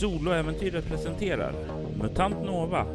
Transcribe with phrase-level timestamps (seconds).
[0.00, 1.54] Soloäventyret presenterar
[1.96, 2.86] MUTANT NOVA.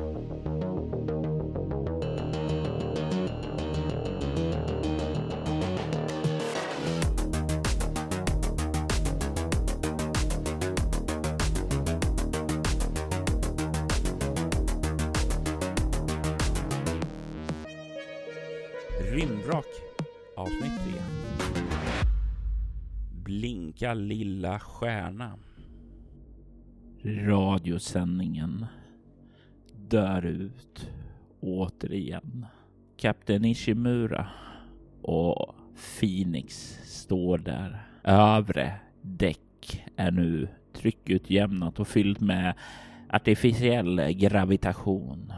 [18.99, 19.65] Rymdvrak
[20.35, 21.01] avsnitt 3
[23.23, 25.37] Blinka lilla stjärna.
[27.07, 28.65] Radiosändningen
[29.75, 30.89] dör ut
[31.39, 32.45] återigen.
[32.97, 34.27] Kapten Ishimura
[35.01, 35.55] och
[35.99, 37.87] Phoenix står där.
[38.03, 42.53] Övre däck är nu tryckutjämnat och fyllt med
[43.09, 45.33] artificiell gravitation.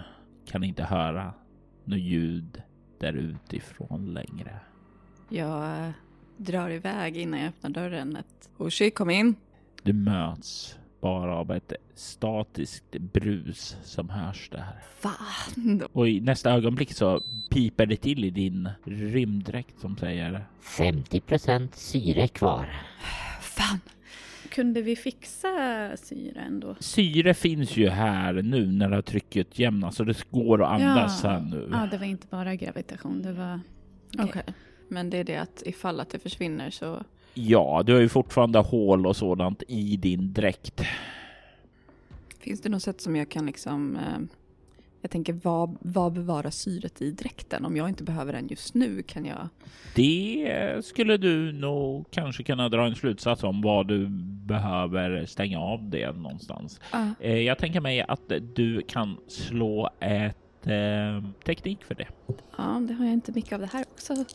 [0.46, 1.34] Kan inte höra
[1.84, 2.62] något ljud
[3.00, 4.60] där utifrån längre.
[5.30, 5.92] Jag äh,
[6.38, 8.16] drar iväg innan jag öppnar dörren.
[8.16, 9.36] Ett Hoshi, kom in.
[9.84, 14.76] Du möts bara av ett statiskt brus som hörs där.
[15.00, 15.84] Fan.
[15.94, 22.28] Och i nästa ögonblick så piper det till i din rymddräkt som säger 50% syre
[22.28, 22.84] kvar.
[23.42, 23.80] Fan.
[24.50, 25.48] Kunde vi fixa
[25.98, 26.76] syre ändå?
[26.80, 31.24] Syre finns ju här nu när det har trycket jämna så det går att andas
[31.24, 31.30] ja.
[31.30, 31.70] här nu.
[31.72, 33.60] Ja, det var inte bara gravitation, det var...
[34.14, 34.26] Okej.
[34.26, 34.54] Okay.
[34.88, 37.04] Men det är det att ifall att det försvinner så
[37.40, 40.82] Ja, du har ju fortfarande hål och sådant i din dräkt.
[42.40, 43.96] Finns det något sätt som jag kan liksom...
[43.96, 44.20] Eh,
[45.02, 47.66] jag tänker, vad, vad bevarar syret i dräkten?
[47.66, 49.50] Om jag inte behöver den just nu, kan jag...
[49.96, 54.08] Det skulle du nog kanske kunna dra en slutsats om vad du
[54.48, 56.80] behöver stänga av det någonstans.
[56.96, 57.12] Uh.
[57.20, 62.08] Eh, jag tänker mig att du kan slå ett eh, teknik för det.
[62.58, 64.26] Ja, det har jag inte mycket av det här också.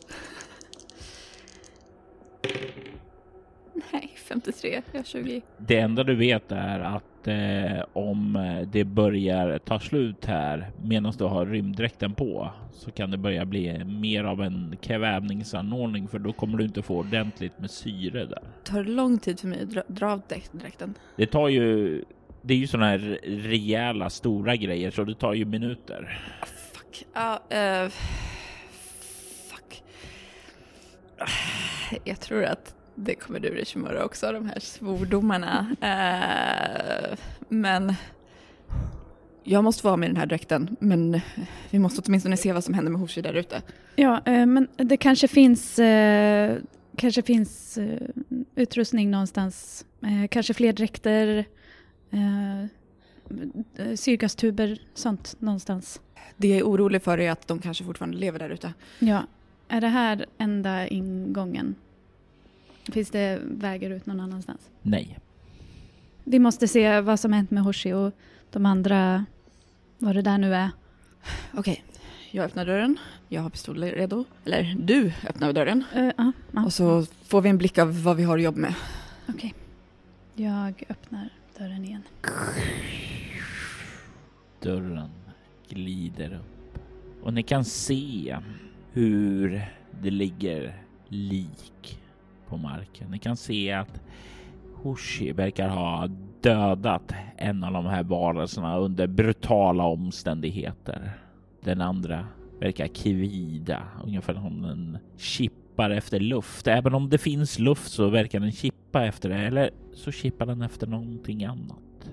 [3.93, 4.83] Nej, 53.
[4.93, 5.43] Jag har 20.
[5.59, 8.39] Det enda du vet är att eh, om
[8.73, 13.85] det börjar ta slut här medan du har rymddräkten på så kan det börja bli
[13.85, 18.43] mer av en kvävningsanordning för då kommer du inte få ordentligt med syre där.
[18.65, 20.23] Tar det lång tid för mig att dra, dra av
[20.53, 20.95] dräkten?
[21.17, 22.05] Det tar ju
[22.43, 26.23] det är ju sådana här rejäla stora grejer så det tar ju minuter.
[26.43, 27.07] Oh, fuck.
[27.17, 27.91] Uh, uh,
[29.51, 29.83] fuck.
[32.05, 35.67] Jag tror att det kommer ur Ishimura också, de här svordomarna.
[35.71, 37.95] Uh, men
[39.45, 41.21] jag måste vara med i den här dräkten, men
[41.71, 43.63] vi måste åtminstone se vad som händer med Hoshi där ute.
[43.97, 46.57] Ja, uh, men det kanske finns, uh,
[46.97, 47.79] kanske finns
[48.55, 49.85] utrustning någonstans.
[50.31, 51.45] kanske fler dräkter,
[53.95, 56.01] syrgastuber, sånt någonstans.
[56.37, 58.75] Det jag är orolig för är att de kanske fortfarande lever där ute.
[58.99, 59.23] Ja,
[59.69, 61.75] är det här enda ingången?
[62.85, 64.71] Finns det vägar ut någon annanstans?
[64.83, 65.19] Nej.
[66.25, 68.13] Vi måste se vad som hänt med Hoshi och
[68.51, 69.25] de andra,
[69.99, 70.71] vad det där nu är.
[71.55, 71.85] Okej,
[72.31, 72.99] jag öppnar dörren.
[73.29, 74.25] Jag har pistoler redo.
[74.45, 75.85] Eller du öppnar dörren.
[75.97, 76.65] Uh, uh, uh.
[76.65, 78.75] Och så får vi en blick av vad vi har att jobba med.
[79.29, 79.55] Okej.
[80.35, 81.29] Jag öppnar
[81.59, 82.03] dörren igen.
[84.61, 85.11] Dörren
[85.69, 86.79] glider upp.
[87.23, 88.39] Och ni kan se
[88.93, 89.65] hur
[90.03, 92.02] det ligger lik
[92.53, 93.11] på marken.
[93.11, 94.01] Ni kan se att
[94.75, 96.09] Hoshi verkar ha
[96.41, 101.13] dödat en av de här varelserna under brutala omständigheter.
[101.65, 102.27] Den andra
[102.61, 106.67] verkar kvida ungefär som den chippar efter luft.
[106.67, 110.63] Även om det finns luft så verkar den chippa efter det eller så chippar den
[110.63, 112.11] efter någonting annat.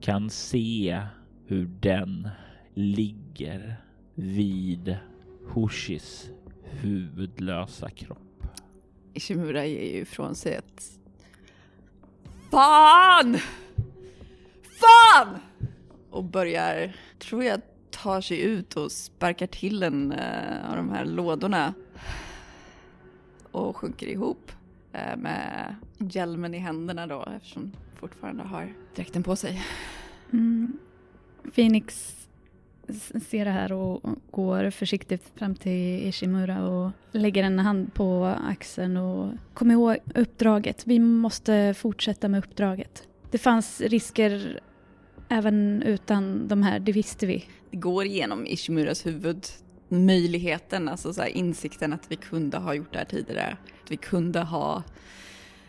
[0.00, 1.00] Kan se
[1.46, 2.28] hur den
[2.74, 3.76] ligger
[4.14, 4.96] vid
[5.48, 6.30] Hoshis
[6.62, 8.31] huvudlösa kropp.
[9.14, 10.92] Ishimura ger ju ifrån sig ett
[12.50, 13.38] Fan!
[14.62, 15.38] Fan!
[16.10, 21.04] Och börjar, tror jag, tar sig ut och sparkar till en uh, av de här
[21.04, 21.74] lådorna.
[23.50, 24.52] Och sjunker ihop
[24.94, 29.62] uh, med hjälmen i händerna då eftersom fortfarande har dräkten på sig.
[30.32, 30.78] Mm.
[31.54, 32.16] Phoenix
[33.30, 34.00] ser det här och
[34.30, 40.86] går försiktigt fram till Ishimura och lägger en hand på axeln och kom ihåg uppdraget.
[40.86, 43.08] Vi måste fortsätta med uppdraget.
[43.30, 44.60] Det fanns risker
[45.28, 47.44] även utan de här, det visste vi.
[47.70, 49.46] Det går igenom Ishimuras huvud
[49.88, 53.56] möjligheten, alltså så insikten att vi kunde ha gjort det här tidigare.
[53.84, 54.82] Att vi kunde ha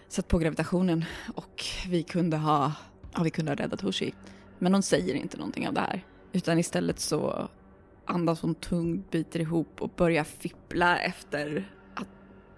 [0.08, 1.06] satt på gravitationen
[1.36, 2.74] och vi kunde ha,
[3.14, 4.14] ja, vi kunde ha räddat Hoshi.
[4.60, 6.04] Men hon säger inte någonting av det här.
[6.33, 7.50] Utan istället så
[8.06, 12.07] andas hon tungt, biter ihop och börjar fippla efter att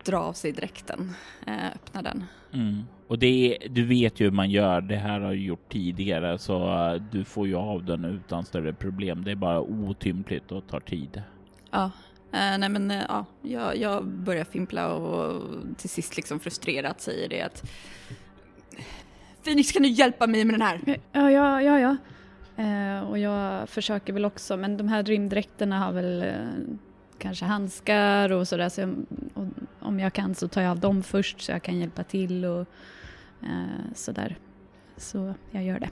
[0.06, 1.14] dra av sig dräkten,
[1.48, 2.24] eh, öppna den.
[2.54, 2.84] Mm.
[3.08, 4.82] Och det är, du vet ju hur man gör.
[4.82, 8.74] Det här har jag gjort tidigare så uh, du får ju av den utan större
[8.74, 9.24] problem.
[9.24, 11.22] Det är bara otympligt och tar tid.
[11.72, 11.84] Ja,
[12.32, 15.44] eh, nej men eh, ja, jag, jag börjar fimpla och
[15.78, 17.72] till sist liksom frustrerat säger det att
[19.44, 20.80] Phoenix kan du hjälpa mig med den här?
[21.12, 21.98] Ja, ja, ja, ja.
[22.58, 26.36] Eh, och jag försöker väl också, men de här rymddräkterna har väl eh,
[27.18, 28.70] kanske handskar och sådär.
[28.70, 28.96] Så jag,
[29.34, 29.46] och
[29.80, 32.68] om jag kan så tar jag av dem först så jag kan hjälpa till och
[33.44, 34.36] eh, sådär.
[34.98, 35.90] Så jag gör det.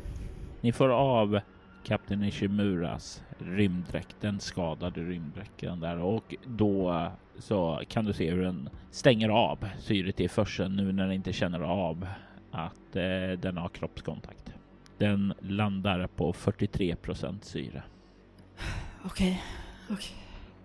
[0.62, 1.40] Ni får av
[1.84, 7.08] Kapten Ishimuras rymddräkt, den skadade rymddräkten där och då
[7.40, 11.34] så kan du se hur den stänger av syret i försen nu när den inte
[11.34, 12.08] känner av
[12.52, 14.54] att eh, den har kroppskontakt.
[15.04, 17.84] Den landar på 43 procent syre.
[19.06, 19.44] Okej,
[19.90, 20.16] okej.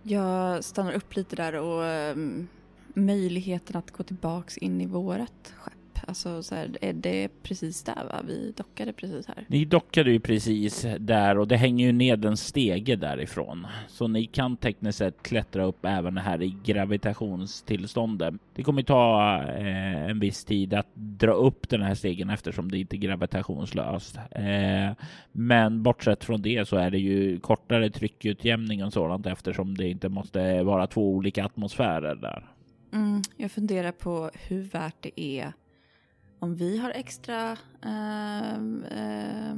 [0.02, 1.82] Jag stannar upp lite där och
[2.16, 2.48] um,
[2.94, 5.77] möjligheten att gå tillbaks in i vårat skepp.
[6.06, 8.20] Alltså så här, är det precis där va?
[8.26, 9.44] Vi dockade precis här.
[9.48, 13.66] Ni dockade ju precis där och det hänger ju ned en stege därifrån.
[13.88, 18.34] Så ni kan tekniskt sett klättra upp även här i gravitationstillståndet.
[18.54, 22.78] Det kommer ta eh, en viss tid att dra upp den här stegen eftersom det
[22.78, 24.16] inte är gravitationslöst.
[24.30, 29.88] Eh, men bortsett från det så är det ju kortare tryckutjämning och sådant eftersom det
[29.88, 32.44] inte måste vara två olika atmosfärer där.
[32.92, 35.52] Mm, jag funderar på hur värt det är
[36.38, 38.54] om vi har extra eh,
[38.98, 39.56] eh,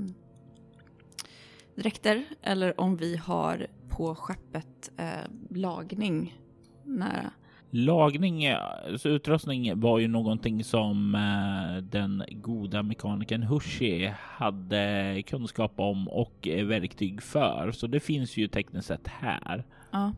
[1.74, 6.38] dräkter eller om vi har på skeppet eh, lagning
[6.84, 7.30] nära.
[7.72, 16.08] Lagning, alltså utrustning var ju någonting som eh, den goda mekanikern Hushi hade kunskap om
[16.08, 17.72] och verktyg för.
[17.72, 19.64] Så det finns ju tekniskt sett här.
[19.90, 20.12] Ja.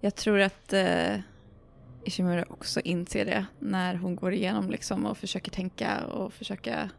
[0.00, 1.16] Jag tror att eh,
[2.04, 6.90] Ishimura också inser det när hon går igenom liksom och försöker tänka och försöka...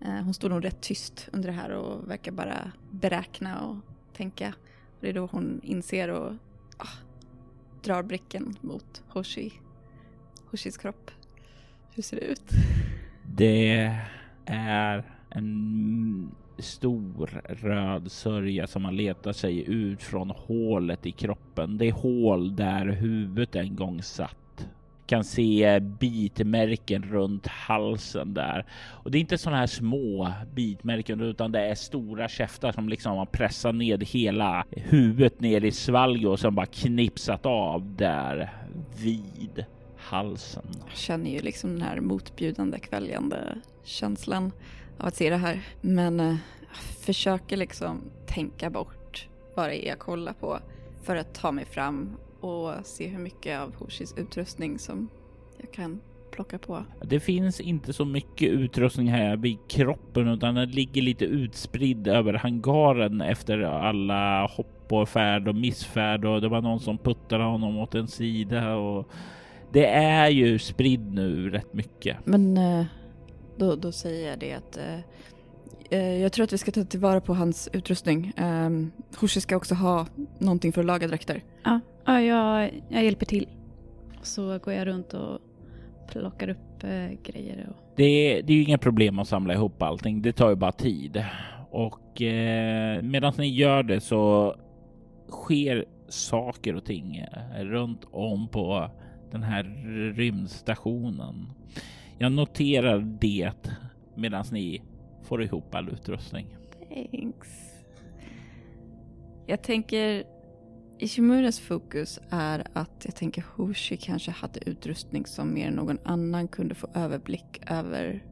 [0.00, 3.76] Eh, hon står nog rätt tyst under det här och verkar bara beräkna och
[4.16, 4.54] tänka.
[4.86, 6.32] Och det är då hon inser och
[6.76, 6.98] ah,
[7.82, 9.52] drar blicken mot Hoshi.
[10.50, 11.10] Hoshis kropp.
[11.94, 12.50] Hur ser det ut?
[13.36, 13.92] Det
[14.46, 21.78] är en stor röd sörja som man letar sig ut från hålet i kroppen.
[21.78, 24.68] Det hål där huvudet en gång satt.
[25.06, 28.66] Kan se bitmärken runt halsen där.
[28.90, 33.16] Och det är inte sådana här små bitmärken utan det är stora käftar som liksom
[33.16, 38.52] har pressat ned hela huvudet ner i svalg och sen bara knipsat av där
[39.02, 39.64] vid
[39.96, 40.62] halsen.
[40.88, 44.52] Jag känner ju liksom den här motbjudande kväljande känslan
[44.98, 45.60] av att se det här.
[45.80, 46.36] Men eh,
[47.00, 50.58] försöker liksom tänka bort vad det är jag kollar på
[51.02, 55.08] för att ta mig fram och se hur mycket av Hoshis utrustning som
[55.60, 56.00] jag kan
[56.30, 56.84] plocka på.
[57.02, 62.32] Det finns inte så mycket utrustning här vid kroppen utan den ligger lite utspridd över
[62.32, 67.78] hangaren efter alla hopp och färd och missfärd och det var någon som puttade honom
[67.78, 69.08] åt en sida och
[69.72, 72.16] det är ju spridd nu rätt mycket.
[72.24, 72.84] Men eh,
[73.58, 75.00] då, då säger jag det att eh,
[75.90, 78.32] eh, jag tror att vi ska ta tillvara på hans utrustning.
[78.36, 78.70] Eh,
[79.20, 80.06] Hoshi ska också ha
[80.38, 81.44] någonting för att laga dräkter.
[81.64, 83.48] Ja, ja jag, jag hjälper till.
[84.22, 85.38] Så går jag runt och
[86.12, 87.66] plockar upp eh, grejer.
[87.70, 87.76] Och...
[87.96, 90.22] Det, det är ju inga problem att samla ihop allting.
[90.22, 91.24] Det tar ju bara tid
[91.70, 94.54] och eh, medan ni gör det så
[95.28, 97.24] sker saker och ting
[97.60, 98.90] runt om på
[99.30, 99.62] den här
[100.14, 101.46] rymdstationen.
[102.18, 103.52] Jag noterar det
[104.14, 104.82] medan ni
[105.22, 106.56] får ihop all utrustning.
[107.12, 107.48] Thanks.
[109.46, 110.24] Jag tänker
[110.98, 116.48] Ishimuras fokus är att jag tänker Hoshi kanske hade utrustning som mer än någon annan
[116.48, 118.24] kunde få överblick över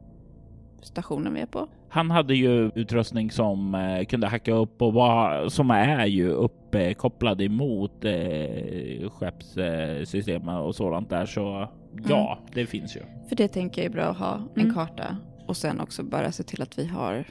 [0.81, 1.67] stationen vi är på.
[1.89, 7.41] Han hade ju utrustning som eh, kunde hacka upp och var, som är ju uppkopplad
[7.41, 11.25] emot eh, skeppssystemet och sådant där.
[11.25, 11.69] Så
[12.07, 12.51] ja, mm.
[12.53, 13.01] det finns ju.
[13.29, 14.73] För det tänker jag är bra att ha en mm.
[14.73, 15.17] karta
[15.47, 17.25] och sen också bara se till att vi har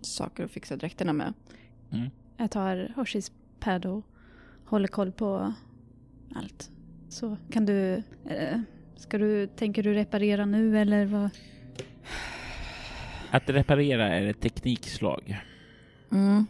[0.00, 1.32] saker att fixa dräkterna med.
[1.92, 2.10] Mm.
[2.36, 4.04] Jag tar Hoshis pad och
[4.64, 5.54] håller koll på
[6.34, 6.70] allt.
[7.08, 8.60] Så kan du, eh,
[8.96, 11.30] ska du, tänker du reparera nu eller vad?
[13.30, 15.38] Att reparera är ett teknikslag.
[16.12, 16.46] Mm.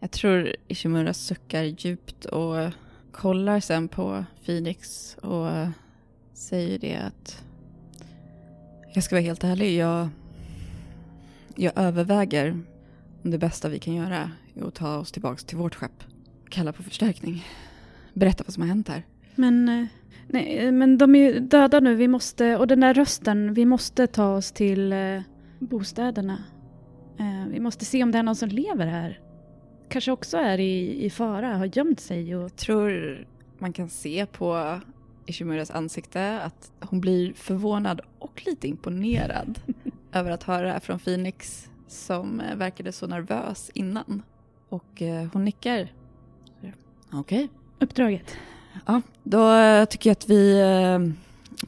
[0.00, 2.72] Jag tror Ishimura suckar djupt och
[3.12, 5.48] kollar sen på Phoenix och
[6.36, 7.44] säger det att
[8.94, 10.08] jag ska vara helt ärlig, jag,
[11.54, 12.50] jag överväger
[13.24, 16.04] om det bästa vi kan göra är att ta oss tillbaka till vårt skepp.
[16.48, 17.44] Kalla på förstärkning.
[18.14, 19.02] Berätta vad som har hänt här.
[19.34, 19.86] Men eh,
[20.28, 21.94] Nej, men de är ju döda nu.
[21.94, 25.20] Vi måste, och den där rösten, vi måste ta oss till eh,
[25.58, 26.44] bostäderna.
[27.18, 29.20] Eh, vi måste se om det är någon som lever här.
[29.88, 32.42] Kanske också är i, i fara, har gömt sig och...
[32.42, 33.18] Jag tror
[33.58, 34.80] man kan se på
[35.26, 39.60] Ishimuras ansikte att hon blir förvånad och lite imponerad
[40.12, 44.22] över att höra det här från Phoenix som eh, verkade så nervös innan.
[44.68, 45.92] Och eh, hon nickar.
[47.12, 47.48] Okej.
[47.78, 48.36] Uppdraget.
[48.86, 50.98] Ja, då eh, tycker jag att vi eh,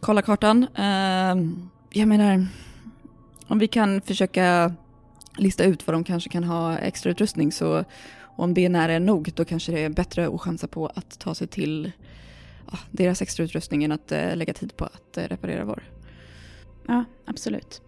[0.01, 0.67] kollar kartan.
[0.75, 1.37] Eh,
[1.91, 2.47] jag menar,
[3.47, 4.75] om vi kan försöka
[5.37, 7.85] lista ut vad de kanske kan ha extra utrustning så
[8.21, 11.35] om det är nära nog då kanske det är bättre att chansa på att ta
[11.35, 11.93] sig till
[12.91, 15.83] deras extra utrustning än att eh, lägga tid på att eh, reparera vår.
[16.87, 17.83] Ja, absolut.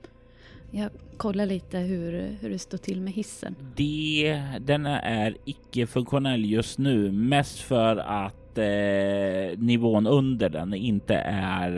[0.71, 3.55] Jag kollar lite hur, hur det står till med hissen.
[3.77, 11.77] Det, denna är icke-funktionell just nu, mest för att eh, nivån under den inte är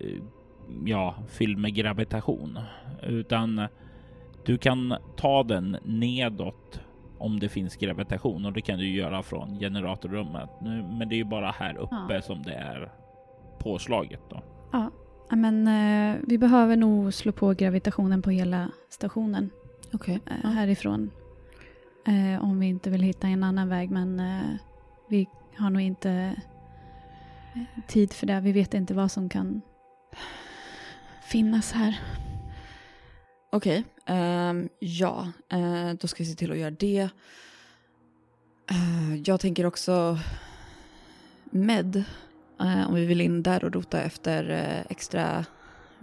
[0.00, 0.08] eh,
[0.84, 2.58] ja, fylld med gravitation,
[3.02, 3.66] utan
[4.44, 6.80] du kan ta den nedåt
[7.18, 10.50] om det finns gravitation och det kan du göra från generatorrummet.
[10.60, 12.22] Nu, men det är ju bara här uppe Ja.
[12.22, 12.92] som det är
[13.58, 14.42] påslaget då.
[14.72, 14.90] Ja,
[15.36, 19.50] men eh, vi behöver nog slå på gravitationen på hela stationen
[19.92, 20.20] Okej.
[20.26, 20.48] eh, Ja.
[20.48, 21.10] härifrån.
[22.06, 24.42] Eh, om vi inte vill hitta en annan väg, men eh,
[25.08, 25.26] vi
[25.58, 26.10] har nog inte
[27.54, 28.40] eh, tid för det.
[28.40, 29.60] Vi vet inte vad som kan
[31.22, 32.00] finnas här.
[33.52, 37.08] Okej, ehm, ja, eh, då ska vi se till att göra det.
[38.70, 40.18] Eh, jag tänker också
[41.44, 41.96] med,
[42.60, 44.44] eh, om vi vill in där och rota efter
[44.88, 45.44] extra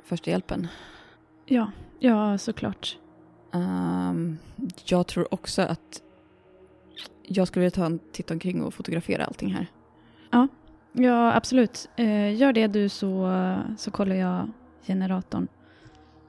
[0.03, 0.67] första hjälpen.
[1.45, 2.97] Ja, ja såklart.
[3.53, 4.37] Ehm,
[4.85, 6.01] jag tror också att
[7.23, 9.67] jag skulle vilja ta en titt omkring och fotografera allting här.
[10.93, 11.89] Ja, absolut.
[11.95, 13.31] Eh, gör det du så,
[13.77, 14.51] så kollar jag
[14.87, 15.47] generatorn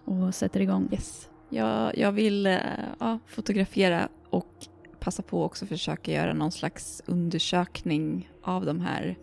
[0.05, 0.89] och sätter igång.
[0.93, 1.29] Yes.
[1.49, 2.59] Jag, jag vill eh,
[3.01, 4.67] ja, fotografera och
[5.01, 9.17] passa på också försöka göra någon slags undersökning av de här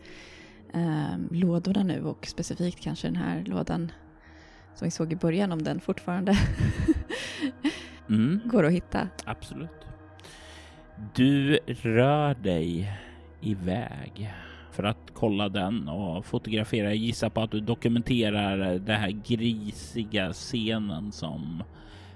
[0.73, 3.91] eh, lådorna nu och specifikt kanske den här lådan
[4.75, 6.37] som vi såg i början om den fortfarande
[8.09, 8.39] Mm.
[8.45, 9.07] går att hitta.
[9.25, 9.69] Absolut.
[11.15, 12.91] Du rör dig
[13.41, 14.33] iväg
[14.71, 16.87] för att kolla den och fotografera.
[16.87, 21.63] Jag gissar på att du dokumenterar den här grisiga scenen som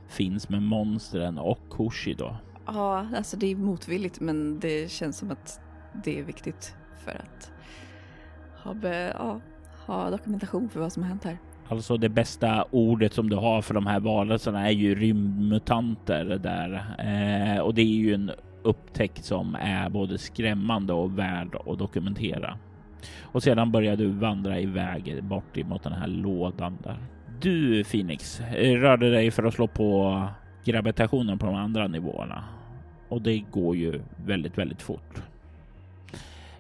[0.08, 2.36] finns med monstren och Kushi då.
[2.66, 5.60] Ja, alltså det är motvilligt men det känns som att
[6.04, 7.52] det är viktigt för att
[8.64, 9.42] ha, be, ja,
[9.86, 11.38] ha dokumentation för vad som har hänt här.
[11.70, 16.96] Alltså det bästa ordet som du har för de här varelserna är ju rymdmutanter där.
[17.00, 18.32] Eh, och det är ju en
[18.64, 22.58] upptäckt som är både skrämmande och värd att dokumentera.
[23.22, 26.98] Och sedan börjar du vandra iväg bort emot den här lådan där.
[27.42, 30.24] Du Phoenix rörde dig för att slå på
[30.66, 32.44] gravitationen på de andra nivåerna.
[33.10, 35.22] Och det går ju väldigt, väldigt fort.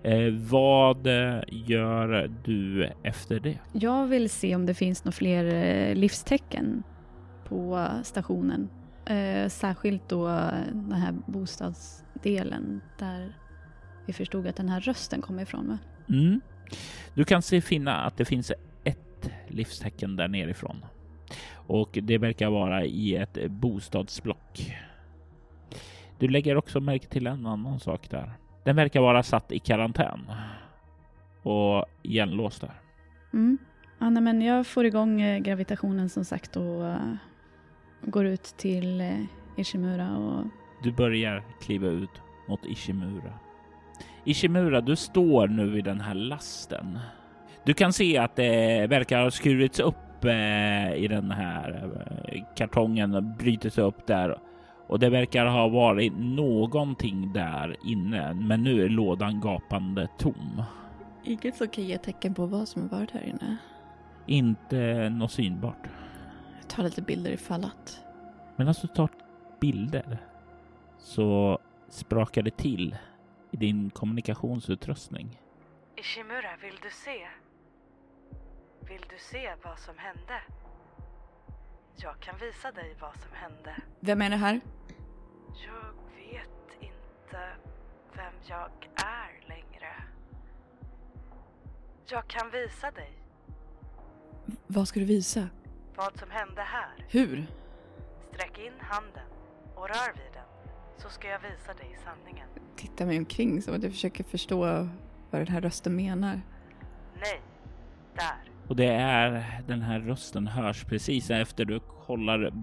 [0.03, 3.57] Eh, vad eh, gör du efter det?
[3.71, 6.83] Jag vill se om det finns några fler eh, livstecken
[7.43, 8.69] på stationen.
[9.05, 10.27] Eh, särskilt då
[10.71, 13.33] den här bostadsdelen där
[14.05, 15.77] vi förstod att den här rösten kommer ifrån.
[16.09, 16.41] Mm.
[17.13, 18.51] Du kan se finna att det finns
[19.23, 20.85] ett livstecken där nerifrån
[21.67, 24.75] och det verkar vara i ett bostadsblock.
[26.19, 28.31] Du lägger också märke till en annan sak där.
[28.63, 30.31] Den verkar vara satt i karantän
[31.41, 32.81] och igenlåst där.
[33.33, 33.57] Mm.
[33.99, 37.13] Ja, nej, men jag får igång eh, gravitationen som sagt och eh,
[38.01, 39.23] går ut till eh,
[39.57, 40.45] Ishimura och
[40.83, 43.33] Du börjar kliva ut mot Ishimura.
[44.23, 46.99] Ishimura, du står nu vid den här lasten.
[47.63, 51.89] Du kan se att det verkar ha skurits upp eh, i den här
[52.27, 54.39] eh, kartongen och brutits upp där.
[54.87, 60.63] Och det verkar ha varit någonting där inne, men nu är lådan gapande tom.
[61.23, 63.57] Inget som kan ge tecken på vad som har varit här inne.
[64.25, 65.87] Inte något synbart.
[66.59, 67.99] Jag tar lite bilder ifall att.
[68.55, 69.09] Medan du tar
[69.59, 70.17] bilder
[70.97, 71.59] så
[71.89, 72.95] sprakar det till
[73.51, 75.39] i din kommunikationsutrustning.
[75.95, 77.46] Ishimura, vill du se?
[78.89, 80.41] Vill du se vad som hände?
[81.95, 83.75] Jag kan visa dig vad som hände.
[83.99, 84.59] Vem är det här?
[85.65, 87.49] Jag vet inte
[88.15, 89.93] vem jag är längre.
[92.09, 93.13] Jag kan visa dig
[94.67, 95.49] Vad ska du visa?
[95.95, 97.05] vad som hände här.
[97.09, 97.47] Hur?
[98.33, 99.27] Sträck in handen
[99.75, 100.43] och rör vid den
[100.97, 102.47] så ska jag visa dig sanningen.
[102.75, 104.57] Titta mig omkring som att jag försöker förstå
[105.31, 106.41] vad den här rösten menar.
[107.21, 107.41] Nej,
[108.15, 108.51] där.
[108.67, 112.53] Och det är den här rösten hörs precis efter du kollar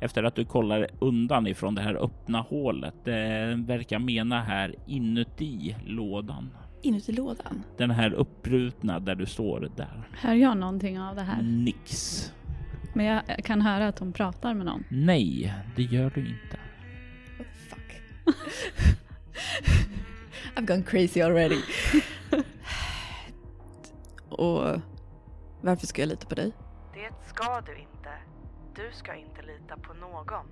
[0.00, 2.94] efter att du kollar undan ifrån det här öppna hålet.
[3.04, 6.50] Det verkar mena här inuti lådan.
[6.82, 7.62] Inuti lådan?
[7.76, 10.08] Den här uppbrutna där du står där.
[10.12, 11.42] Hör jag någonting av det här?
[11.42, 12.32] Nix.
[12.94, 14.84] Men jag kan höra att hon pratar med någon.
[14.88, 16.58] Nej, det gör du inte.
[17.38, 18.00] Oh, fuck.
[20.56, 21.58] I've gone crazy already.
[24.28, 24.80] Och
[25.62, 26.52] varför ska jag lita på dig?
[26.94, 28.10] Det ska du inte.
[28.74, 30.46] Du ska inte lita på någon.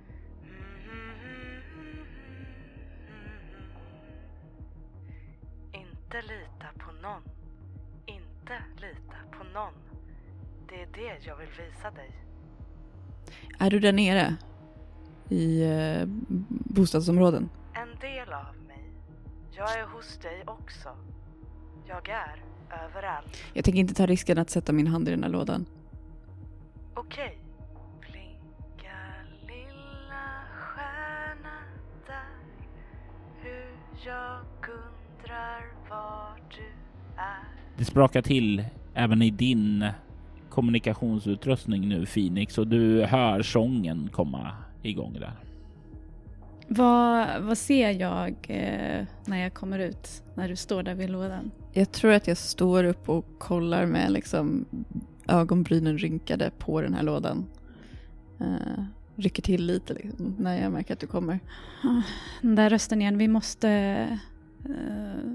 [5.73, 7.21] Inte lita på någon.
[8.05, 9.73] Inte lita på någon.
[10.69, 12.11] Det är det jag vill visa dig.
[13.59, 14.35] Är du där nere?
[15.29, 16.03] I eh,
[16.49, 17.49] bostadsområden?
[17.73, 18.93] En del av mig.
[19.51, 20.89] Jag är hos dig också.
[21.87, 22.43] Jag är
[22.89, 23.37] överallt.
[23.53, 25.65] Jag tänker inte ta risken att sätta min hand i den här lådan.
[26.93, 27.37] Okej.
[27.99, 28.97] Blinka
[29.47, 30.23] lilla
[30.59, 31.57] stjärna
[32.07, 32.23] där
[33.41, 33.75] Hur
[34.05, 36.65] jag undrar var du
[37.17, 37.43] är
[37.77, 39.87] Det sprakar till även i din
[40.49, 44.51] kommunikationsutrustning nu Phoenix och du hör sången komma
[44.81, 45.31] igång där.
[46.67, 50.23] Vad, vad ser jag eh, när jag kommer ut?
[50.35, 51.51] När du står där vid lådan?
[51.73, 54.65] Jag tror att jag står upp och kollar med liksom
[55.27, 57.45] ögonbrynen rynkade på den här lådan.
[58.41, 58.83] Uh,
[59.15, 61.39] rycker till lite liksom, när jag märker att du kommer.
[62.41, 63.69] Den där rösten igen, vi måste...
[64.65, 65.31] eh,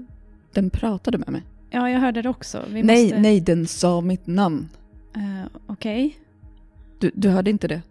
[0.53, 1.43] Den pratade med mig.
[1.69, 2.65] ja, jag hörde det också.
[2.69, 4.69] Vi nej, måste, nej, den sa mitt namn.
[5.15, 6.17] eh, Okej.
[6.99, 7.81] Du, du hörde inte det?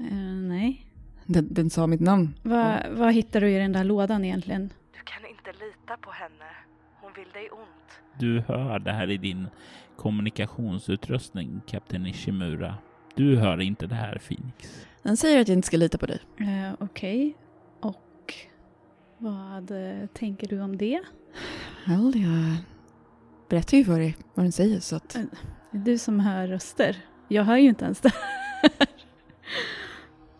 [0.00, 0.16] Eh,
[0.48, 0.86] nej.
[1.26, 2.34] Den, den sa mitt namn.
[2.42, 4.72] Vad, vad hittar du i den där lådan egentligen?
[4.92, 6.50] Du kan inte lita på henne.
[7.00, 7.79] Hon vill dig ont.
[8.20, 9.46] Du hör det här i din
[9.96, 12.74] kommunikationsutrustning, Kapten Ishimura.
[13.14, 14.86] Du hör inte det här Phoenix.
[15.02, 16.18] Den säger att jag inte ska lita på dig.
[16.38, 17.36] Eh, Okej.
[17.80, 18.34] Och
[19.18, 21.00] vad eh, tänker du om det?
[21.86, 22.56] Well, jag
[23.48, 25.08] berättar ju för dig vad den säger så att...
[25.70, 26.96] Det är du som hör röster.
[27.28, 28.70] Jag hör ju inte ens det här.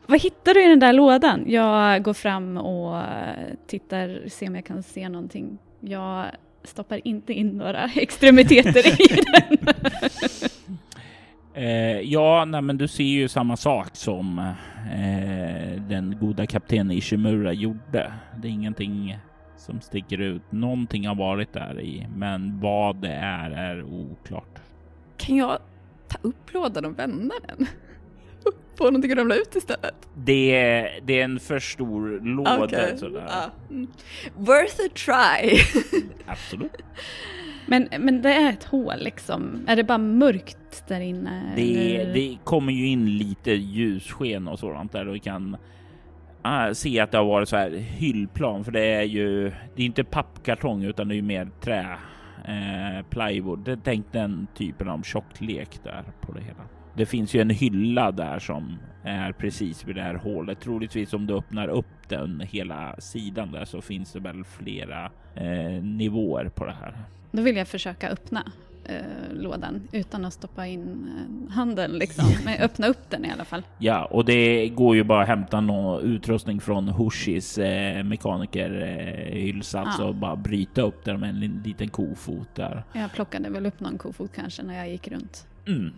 [0.07, 1.45] Vad hittar du i den där lådan?
[1.47, 5.59] Jag går fram och eh, tittar, ser om jag kan se någonting.
[5.81, 6.27] Jag
[6.65, 9.59] stoppar inte in några extremiteter i den.
[11.55, 14.39] Eh, ja, nej, men du ser ju samma sak som
[14.93, 18.13] eh, den goda kaptenen Ishimura gjorde.
[18.43, 19.19] Det är ingenting
[19.57, 20.43] som sticker ut.
[20.51, 24.59] Någonting har varit där i, men vad det är är oklart.
[25.17, 25.59] Kan jag
[26.09, 27.67] ta upp lådan och vända den?
[28.81, 30.09] Få någonting att ramla ut istället?
[30.15, 32.99] Det är, det är en för stor låda Okej.
[32.99, 33.27] sådär.
[33.29, 33.51] Ja.
[33.71, 33.91] Mm.
[34.37, 35.61] Worth a try!
[36.27, 36.83] Absolut.
[37.67, 39.65] Men, men det är ett hål liksom.
[39.67, 41.53] Är det bara mörkt där inne?
[41.57, 45.57] Det, det kommer ju in lite ljussken och sådant där och vi kan
[46.43, 49.87] ah, se att det har varit så här hyllplan för det är ju det är
[49.87, 51.97] inte pappkartong utan det är ju mer trä
[52.45, 53.59] eh, plywood.
[53.59, 56.80] Det tänkt den typen av tjocklek där på det hela.
[56.95, 60.61] Det finns ju en hylla där som är precis vid det här hålet.
[60.61, 65.83] Troligtvis om du öppnar upp den hela sidan där så finns det väl flera eh,
[65.83, 66.95] nivåer på det här.
[67.33, 68.53] Då vill jag försöka öppna
[68.85, 68.97] eh,
[69.33, 71.11] lådan utan att stoppa in
[71.49, 72.25] eh, handen liksom.
[72.45, 73.63] Men öppna upp den i alla fall.
[73.79, 80.05] Ja, och det går ju bara att hämta någon utrustning från Hushis eh, mekanikerhylsats Ja.
[80.05, 82.83] och bara bryta upp den med en li- liten kofot där.
[82.93, 85.47] Jag plockade väl upp någon kofot kanske när jag gick runt.
[85.67, 85.93] Mm.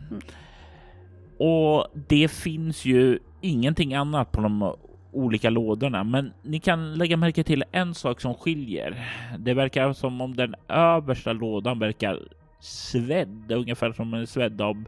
[1.44, 4.74] Och det finns ju ingenting annat på de
[5.12, 9.08] olika lådorna, men ni kan lägga märke till en sak som skiljer.
[9.38, 12.20] Det verkar som om den översta lådan verkar
[12.60, 14.84] svedd, ungefär som en svedd av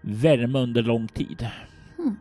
[0.00, 1.46] värme under lång tid.
[1.96, 2.16] Hmm.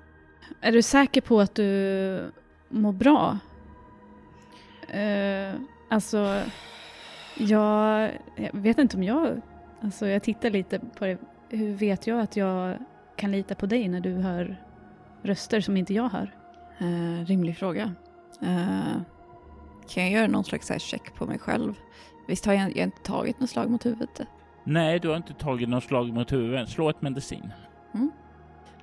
[0.61, 2.31] Är du säker på att du
[2.69, 3.37] mår bra?
[4.95, 6.41] Uh, alltså,
[7.37, 9.41] jag, jag vet inte om jag...
[9.81, 11.17] Alltså jag tittar lite på det.
[11.49, 12.77] Hur vet jag att jag
[13.15, 14.61] kan lita på dig när du hör
[15.23, 16.35] röster som inte jag hör?
[16.77, 17.93] Eh, rimlig fråga.
[18.41, 18.97] Eh,
[19.89, 21.73] kan jag göra någon slags här check på mig själv?
[22.27, 24.21] Visst har jag, jag har inte tagit något slag mot huvudet?
[24.63, 26.69] Nej, du har inte tagit något slag mot huvudet.
[26.69, 27.51] Slå ett medicin.
[27.93, 28.11] Mm.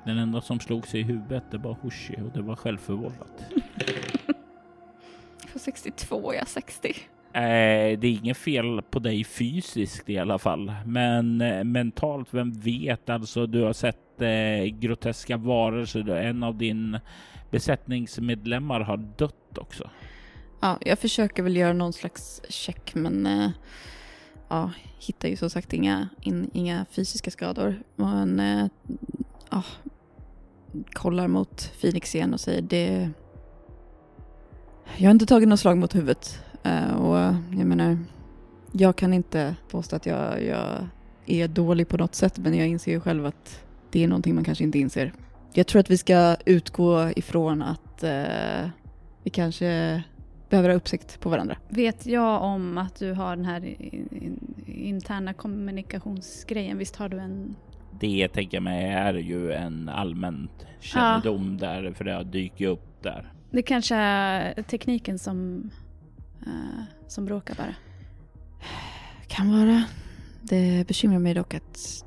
[0.04, 3.44] Den enda som slog sig i huvudet, det var Hushi och det var självförvållat.
[5.52, 6.94] På 62, jag är 60.
[7.34, 12.52] Eh, det är inget fel på dig fysiskt i alla fall, men eh, mentalt, vem
[12.52, 13.10] vet?
[13.10, 16.08] Alltså, du har sett eh, groteska varelser.
[16.08, 16.98] En av din
[17.50, 19.90] besättningsmedlemmar har dött också.
[20.60, 23.26] Ja, jag försöker väl göra någon slags check men...
[23.26, 23.50] eh,
[24.52, 27.82] ja, hittar ju som sagt inga, in, inga fysiska skador.
[27.96, 28.66] Men eh,
[29.50, 29.62] ja,
[30.92, 33.10] kollar mot Phoenix igen och säger det...
[34.96, 36.44] Jag har inte tagit något slag mot huvudet.
[36.62, 37.16] Eh, och
[37.58, 37.98] jag menar,
[38.72, 40.86] jag kan inte påstå att jag, jag
[41.26, 44.44] är dålig på något sätt men jag inser ju själv att det är någonting man
[44.44, 45.12] kanske inte inser.
[45.52, 48.68] Jag tror att vi ska utgå ifrån att eh,
[49.22, 50.02] vi kanske
[50.50, 51.56] behöver ha uppsikt på varandra.
[51.68, 54.04] Vet jag om att du har den här i-
[54.66, 56.78] i- interna kommunikationsgrejen?
[56.78, 57.56] Visst har du en...
[58.00, 63.02] Det tänker jag mig är ju en allmänt kännedom där, för det har dykt upp
[63.02, 63.32] där.
[63.50, 65.70] Det kanske är tekniken som,
[66.46, 67.74] eh, som bråkar bara.
[69.26, 69.84] Kan vara.
[70.42, 72.04] Det bekymrar mig dock att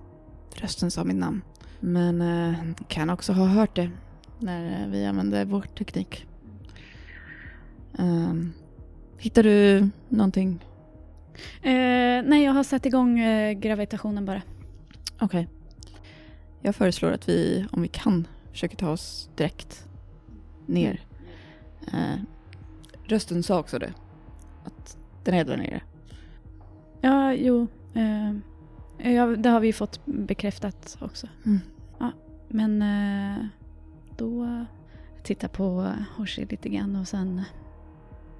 [0.56, 1.41] rösten sa mitt namn.
[1.80, 3.89] Men eh, kan också ha hört det
[4.39, 6.26] när eh, vi använde vår teknik.
[7.98, 8.54] Um,
[9.17, 10.65] hittar du någonting?
[11.62, 14.41] Eh, nej, jag har satt igång eh, gravitationen bara.
[15.19, 15.48] Okej.
[16.62, 19.88] Jag föreslår att vi, om vi kan, försöker ta oss direkt
[20.65, 21.02] ner.
[21.93, 22.15] Eh,
[23.06, 23.93] rösten sa också det.
[24.65, 25.82] Att den är där nere.
[27.01, 27.67] Ja, jo.
[27.93, 28.34] Eh,
[29.13, 31.28] ja, det har vi fått bekräftat också.
[31.45, 31.60] Mm.
[31.99, 32.12] Ja,
[32.47, 33.45] men eh,
[34.17, 34.65] då
[35.23, 37.41] titta på Hoshi lite grann och sen...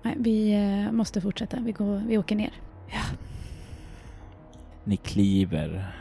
[0.04, 1.60] Nej, vi eh, måste fortsätta.
[1.60, 2.54] Vi, går, vi åker ner.
[4.84, 5.96] Ni kliver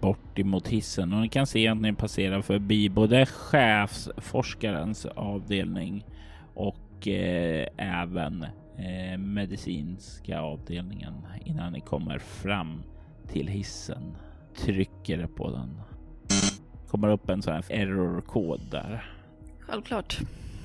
[0.00, 6.04] bort emot hissen och ni kan se att ni passerar förbi både chefsforskarens avdelning
[6.54, 8.46] och eh, även
[8.78, 11.14] eh, medicinska avdelningen
[11.44, 12.82] innan ni kommer fram
[13.28, 14.16] till hissen.
[14.56, 15.80] Trycker på den.
[16.88, 19.12] Kommer upp en sån här error-kod där.
[19.60, 20.18] Självklart.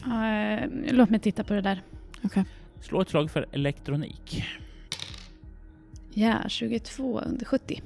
[0.05, 1.81] Eh, låt mig titta på det där.
[2.81, 4.43] Slå ett slag för elektronik.
[6.13, 7.81] Ja, 22 under 70.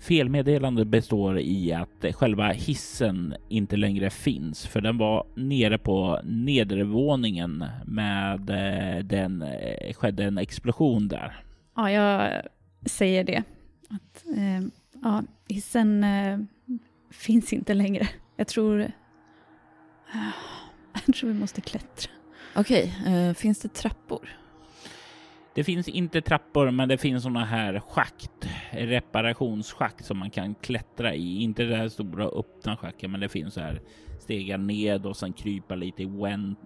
[0.00, 7.64] Felmeddelandet består i att själva hissen inte längre finns för den var nere på nedervåningen
[7.84, 11.44] med eh, den eh, skedde en explosion där.
[11.76, 12.42] Ja, jag
[12.86, 13.42] säger det.
[13.90, 14.60] Att, eh,
[15.02, 16.38] ja, hissen eh,
[17.10, 18.08] finns inte längre.
[18.36, 18.92] Jag tror...
[21.06, 22.12] jag tror vi måste klättra.
[22.56, 24.28] Okej, eh, finns det trappor?
[25.54, 31.14] Det finns inte trappor, men det finns sådana här schakt, reparationsschakt som man kan klättra
[31.14, 31.42] i.
[31.42, 33.80] Inte det här stora öppna schacket, men det finns så här
[34.20, 36.06] stegar ned och sen krypa lite i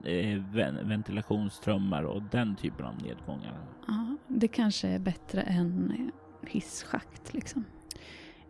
[0.05, 0.40] eh,
[0.85, 3.59] ventilationströmmar och den typen av nedgångar.
[3.87, 6.11] Ja, det kanske är bättre än
[6.47, 7.64] hisschakt liksom.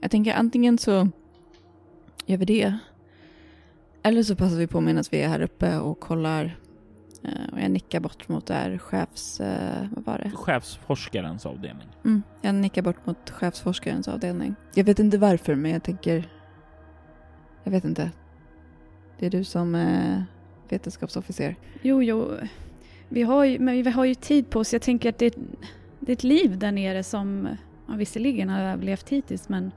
[0.01, 1.09] Jag tänker antingen så
[2.27, 2.79] gör vi det.
[4.03, 6.59] Eller så passar vi på medan vi är här uppe och kollar.
[7.25, 9.41] Eh, och jag nickar bort mot där chefs...
[9.41, 10.31] Eh, vad var det?
[10.31, 11.89] Chefsforskarens avdelning.
[12.05, 14.55] Mm, jag nickar bort mot chefsforskarens avdelning.
[14.75, 16.29] Jag vet inte varför men jag tänker...
[17.65, 18.11] Jag vet inte.
[19.19, 20.23] Det är du som eh,
[20.69, 21.57] vetenskapsofficer.
[21.83, 22.37] Jo, jo.
[23.09, 24.73] Vi har ju, men vi har ju tid på oss.
[24.73, 25.35] Jag tänker att det,
[26.01, 27.49] det är ett liv där nere som
[27.89, 29.73] ja, visserligen har överlevt hittills men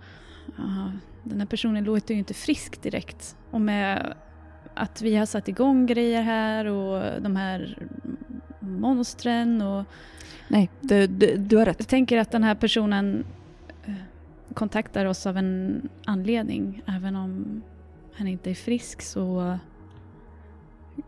[0.58, 0.92] ja,
[1.24, 3.38] den här personen låter ju inte frisk direkt.
[3.52, 4.14] Och med
[4.78, 7.78] att vi har satt igång grejer här och de här
[8.60, 9.86] monstren och
[10.48, 11.80] Nej, du, du, du har rätt.
[11.80, 13.26] jag tänker att den här personen
[13.86, 13.94] eh,
[14.54, 16.84] kontaktar oss av en anledning.
[16.88, 17.63] Även om
[18.13, 19.58] han inte är frisk så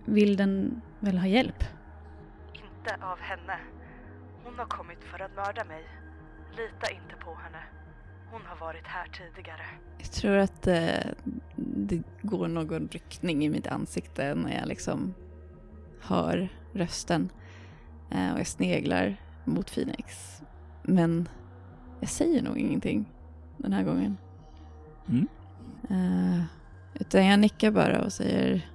[0.05, 1.63] vill den väl ha hjälp.
[2.53, 3.57] Inte av henne.
[4.43, 5.83] Hon har kommit för att mörda mig.
[6.51, 7.63] Lita inte på henne.
[8.31, 9.65] Hon har varit här tidigare.
[9.97, 11.11] Jag tror att eh,
[11.75, 15.13] det går någon ryckning i mitt ansikte när jag liksom
[16.01, 17.29] hör rösten.
[18.11, 20.41] Eh, och jag sneglar mot Phoenix.
[20.83, 21.29] Men
[21.99, 23.05] jag säger nog ingenting
[23.57, 24.17] den här gången.
[25.09, 25.27] Mm.
[25.89, 26.43] Eh,
[26.93, 28.69] utan jag nickar bara och säger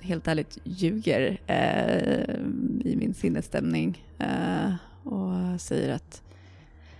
[0.00, 2.34] helt ärligt ljuger eh,
[2.90, 6.22] i min sinnesstämning eh, och säger att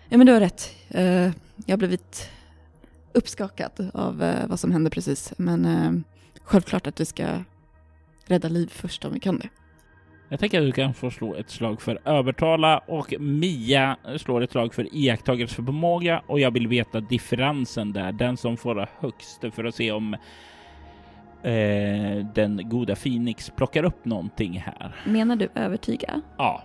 [0.09, 0.71] ja men du har rätt.
[0.89, 1.31] Eh,
[1.67, 2.31] jag har blivit
[3.17, 5.93] uppskakad av eh, vad som hände precis men eh,
[6.43, 7.27] självklart att vi ska
[8.27, 9.49] rädda liv först om vi kan det.
[10.29, 14.51] Jag tänker att du kan få slå ett slag för övertala och Mia slår ett
[14.51, 18.13] slag för iakttagelseförmåga och jag vill veta differensen där.
[18.13, 20.15] Den som får högst för att se om
[21.43, 24.97] eh, den goda Phoenix plockar upp någonting här.
[25.07, 26.21] Menar du övertyga?
[26.37, 26.63] Ja,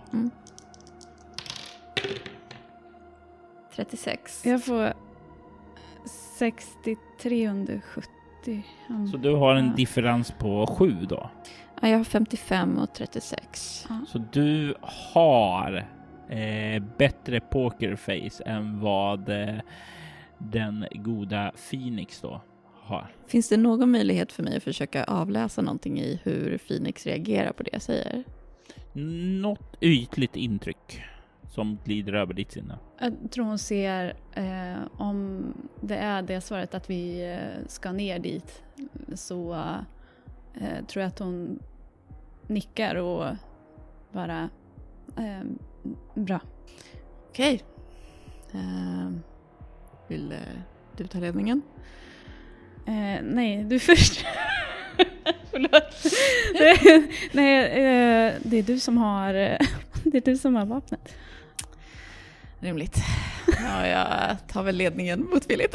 [3.74, 4.46] 36.
[4.46, 4.92] Jag får
[6.46, 8.62] 63 under 70.
[8.88, 9.72] om- så du har en Ja.
[9.76, 11.30] differens på sju då.
[11.82, 13.86] Ja, jag har 55 och 36.
[13.88, 14.00] Ja.
[14.08, 15.86] Så du har
[16.28, 19.54] eh, bättre pokerface än vad eh,
[20.38, 22.40] den goda Phoenix då
[22.82, 23.06] har.
[23.26, 27.62] Finns det någon möjlighet för mig att försöka avläsa någonting i hur Phoenix reagerar på
[27.62, 28.24] det jag säger?
[29.42, 31.02] Något ytligt intryck
[31.54, 32.78] som glider över ditt sinne.
[32.98, 35.44] Jag tror hon ser eh, om
[35.80, 38.62] det är det svaret att vi eh, ska ner dit
[39.14, 39.52] så
[40.54, 41.58] eh, tror jag att hon
[42.46, 43.36] nickar och
[44.12, 44.48] bara
[45.16, 45.42] eh,
[46.14, 46.40] bra.
[47.28, 47.62] Okej.
[48.52, 49.10] Eh,
[50.08, 50.38] vill eh,
[50.96, 51.62] du ta ledningen?
[52.86, 54.24] Eh, nej, du först.
[55.50, 56.02] Förlåt.
[56.52, 59.58] Det, nej, det är du som har
[60.12, 61.16] det är du som har vapnet.
[62.60, 62.98] Rimligt.
[63.58, 65.74] Ja, jag tar väl ledningen motvilligt.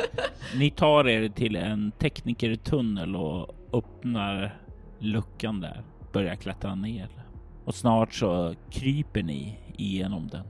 [0.56, 4.60] Ni tar er till en teknikertunnel och öppnar
[4.98, 5.82] luckan där.
[6.12, 7.08] Börjar klättra ner
[7.64, 10.46] och snart så kryper ni igenom den.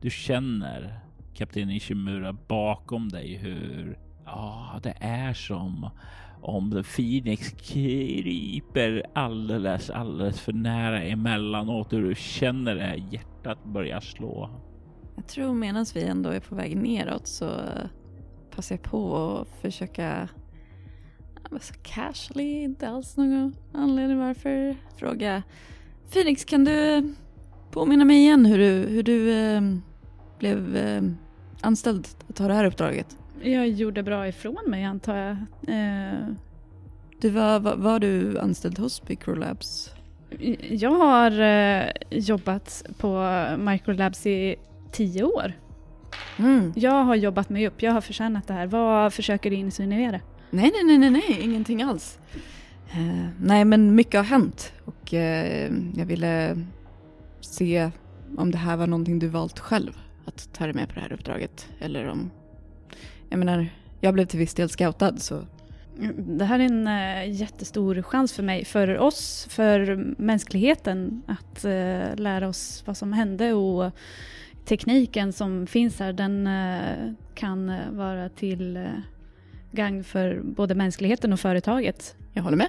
[0.00, 1.00] Du känner
[1.34, 5.90] kapten Ishimura bakom dig hur ja, det är som
[6.42, 14.00] om Phoenix kryper alldeles, alldeles för nära emellanåt och du känner det här hjärtat börja
[14.00, 14.50] slå.
[15.16, 17.88] Jag tror medan vi ändå är på väg neråt så eh,
[18.56, 20.28] passar jag på att försöka
[21.60, 25.42] så casually, inte alls någon anledning varför, fråga
[26.12, 27.02] Phoenix kan du
[27.70, 29.62] påminna mig igen hur du, hur du eh,
[30.38, 31.02] blev eh,
[31.60, 33.18] anställd att ta det här uppdraget?
[33.42, 35.30] Jag gjorde bra ifrån mig antar jag.
[35.68, 36.26] Eh,
[37.20, 39.90] Du var, var, var du anställd hos Microlabs?
[40.70, 44.56] jag har eh, jobbat på Microlabs i
[44.92, 45.52] tio år.
[46.38, 46.72] Mm.
[46.76, 48.66] Jag har jobbat mig upp, jag har förtjänat det här.
[48.66, 50.20] Vad försöker du insinuera?
[50.50, 52.18] Nej, nej, nej, nej, nej, ingenting alls.
[52.90, 56.56] Eh, nej, men mycket har hänt och eh, jag ville
[57.40, 57.90] se
[58.36, 61.12] om det här var någonting du valt själv att ta dig med på det här
[61.12, 62.30] uppdraget eller om...
[63.28, 63.68] Jag menar,
[64.00, 65.46] jag blev till viss del scoutad så
[66.16, 72.16] Det här är en eh, jättestor chans för mig, för oss, för mänskligheten att eh,
[72.16, 73.92] lära oss vad som hände och
[74.64, 78.82] tekniken som finns här den eh, kan vara till eh,
[79.72, 82.16] gagn för både mänskligheten och företaget.
[82.32, 82.68] jag håller med.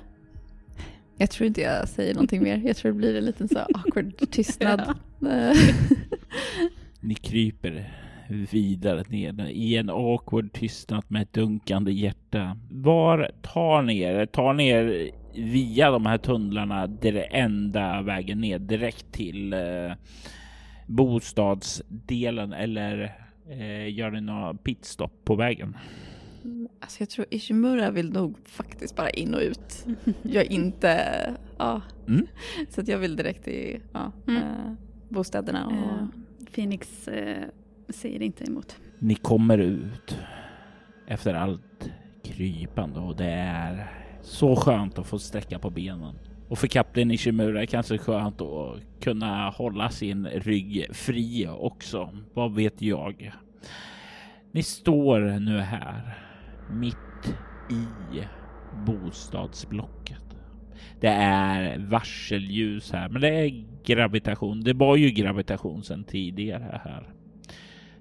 [1.18, 2.62] Jag tror inte jag säger någonting mer.
[2.66, 4.96] Jag tror det blir en liten så awkward tystnad.
[7.00, 7.94] Ni kryper
[8.30, 12.58] vidare ner i en awkward tystnad med ett dunkande hjärta.
[12.72, 14.26] Var tar ni er?
[14.26, 19.60] Tar ni er via de här tunnlarna det enda vägen ner direkt till eh,
[21.30, 23.16] bostadsdelen eller
[23.50, 25.78] eh, gör ni några pitstop på vägen?
[26.82, 29.86] Alltså jag tror Ishimura vill nog faktiskt bara in och ut.
[30.24, 31.00] Jag är inte,
[31.58, 31.82] ja.
[32.08, 32.28] Mm.
[32.70, 34.44] Så att jag vill direkt till ja, Mm.
[34.44, 34.74] eh,
[35.10, 36.08] bostäderna och Eh,
[36.56, 37.44] Phoenix eh,
[37.94, 38.76] säger inte emot.
[39.00, 40.18] Ni kommer ut
[41.08, 41.92] efter allt
[42.24, 46.16] krypande och det är så skönt att få sträcka på benen.
[46.50, 52.18] Och för kapten Ishimura är det kanske skönt att kunna hålla sin rygg fri också.
[52.34, 53.32] Vad vet jag?
[54.52, 56.18] Ni står nu här
[56.72, 57.36] mitt
[57.72, 58.24] i
[58.86, 60.24] bostadsblocket.
[61.00, 64.62] Det är varselljus här, men det är gravitation.
[64.62, 67.14] Det var ju gravitation sedan tidigare här.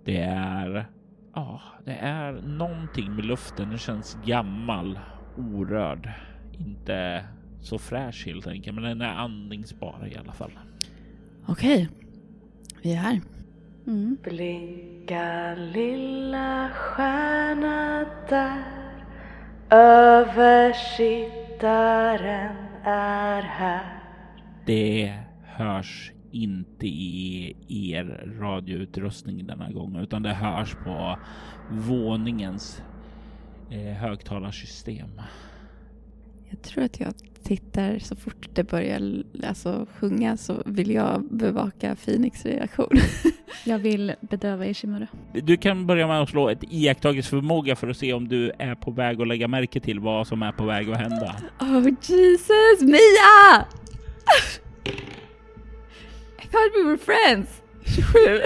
[0.05, 0.87] Det är,
[1.35, 3.69] ja, det är någonting med luften.
[3.69, 4.99] Den känns gammal,
[5.37, 6.11] orörd,
[6.59, 7.25] inte
[7.61, 10.59] så fräsch helt enkelt, men den är andningsbar i alla fall.
[11.47, 11.89] Okej,
[12.83, 13.21] vi är här.
[13.87, 14.17] Mm.
[14.23, 18.63] Blinka lilla stjärna där
[19.71, 24.03] Översittaren är här
[24.67, 31.19] Det hörs inte i er radioutrustning denna gång, utan det hörs på
[31.71, 32.83] våningens
[33.71, 35.11] eh, högtalarsystem.
[36.51, 41.97] Jag tror att jag tittar så fort det börjar alltså, sjunga så vill jag bevaka
[42.05, 42.91] Phoenix reaktion.
[43.65, 45.07] Jag vill bedöva Ishimura.
[45.33, 48.91] Du kan börja med att slå ett iakttagelseförmåga för att se om du är på
[48.91, 51.37] väg att lägga märke till vad som är på väg att hända.
[51.61, 53.67] Oh Jesus, Mia!
[56.51, 57.63] Thought we were friends.
[57.85, 58.43] 27.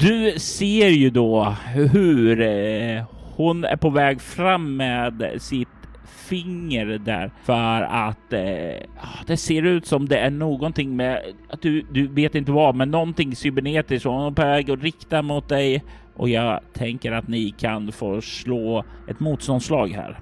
[0.00, 3.04] Du ser ju då hur eh,
[3.36, 5.68] hon är på väg fram med sitt
[6.04, 8.86] finger där för att eh,
[9.26, 12.90] det ser ut som det är någonting med att du, du vet inte vad, men
[12.90, 15.84] någonting cybernetiskt hon är på väg att rikta mot dig
[16.16, 20.20] och jag tänker att ni kan få slå ett motståndslag här.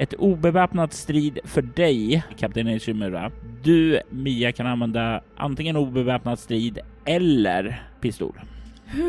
[0.00, 3.30] Ett obeväpnad strid för dig, kapten Ishimura.
[3.62, 8.40] Du, Mia, kan använda antingen obeväpnad strid eller pistol.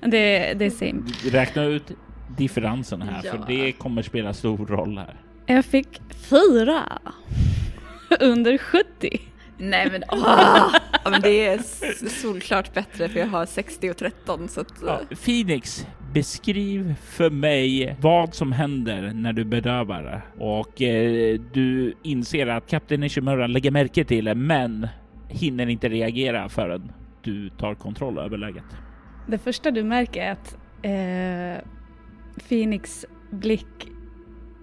[0.00, 1.02] det, det är same.
[1.30, 1.90] Räkna ut
[2.36, 3.30] differensen här, Ja.
[3.32, 5.14] för det kommer spela stor roll här.
[5.46, 6.98] Jag fick fyra.
[8.20, 9.20] Under 70.
[9.58, 10.74] Nej men åh!
[11.04, 11.58] Ja men det är
[12.08, 14.72] solklart bättre för jag har 60 och 13 så att...
[14.86, 22.46] Ja, Phoenix, beskriv för mig vad som händer när du bedövar och eh, du inser
[22.46, 24.88] att kapten Ishimura lägger märke till det, men
[25.28, 28.64] hinner inte reagera förrän du tar kontroll över läget.
[29.26, 31.64] Det första du märker är att eh,
[32.48, 33.88] Phoenix blick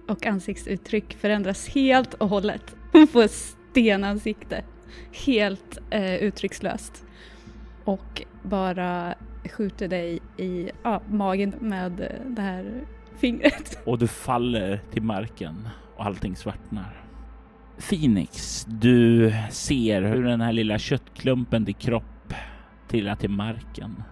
[0.08, 2.76] och ansiktsuttryck förändras helt och hållet.
[2.92, 4.64] Hon får stenansikte.
[5.26, 7.04] Helt eh, uttryckslöst.
[7.84, 9.14] Och bara
[9.50, 12.84] skjuter dig i ja, magen med det här
[13.16, 13.78] fingret.
[13.86, 17.04] och du faller till marken och allting svartnar.
[17.88, 22.34] Phoenix, du ser hur den här lilla köttklumpen till kropp
[22.88, 24.02] trillar till marken.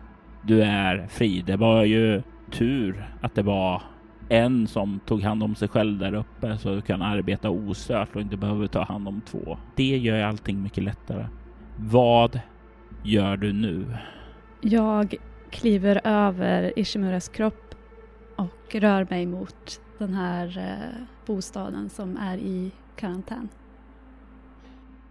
[0.43, 1.43] Du är fri.
[1.47, 3.83] Det var ju tur att det var
[4.29, 8.23] en som tog hand om sig själv där uppe så du kan arbeta ostört och
[8.23, 9.59] inte behöver ta hand om två.
[9.77, 11.27] Det gör ju allting mycket lättare.
[11.77, 12.41] Vad
[13.03, 13.97] gör du nu?
[14.63, 15.15] Jag
[15.51, 17.75] kliver över Ishimuras kropp
[18.37, 23.49] och rör mig mot den här eh, bostaden som är i karantän.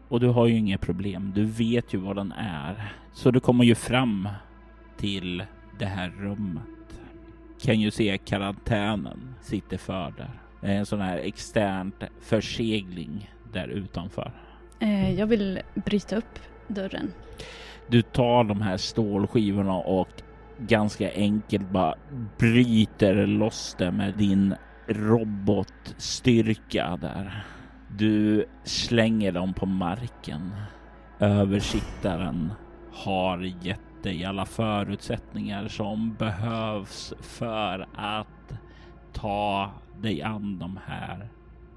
[0.08, 1.32] Och du har ju inga problem.
[1.36, 2.94] Du vet ju vad den är.
[3.14, 4.30] Så du kommer ju fram
[4.98, 5.44] till
[5.80, 7.02] det här rummet.
[7.62, 10.40] Kan ju se karantänen sitter för där.
[10.62, 14.32] En sån här externt försegling där utanför.
[14.80, 17.12] Eh, jag vill bryta upp dörren.
[17.90, 20.08] Du tar de här stålskivorna och
[20.60, 21.96] ganska enkelt bara
[22.38, 24.56] bryter loss det med din
[24.88, 27.46] robotstyrka där.
[27.98, 30.52] Du slänger dem på marken.
[31.20, 32.54] Översittaren
[32.94, 38.54] har gett dig alla förutsättningar som behövs för att
[39.14, 39.72] ta
[40.02, 41.30] dig an de här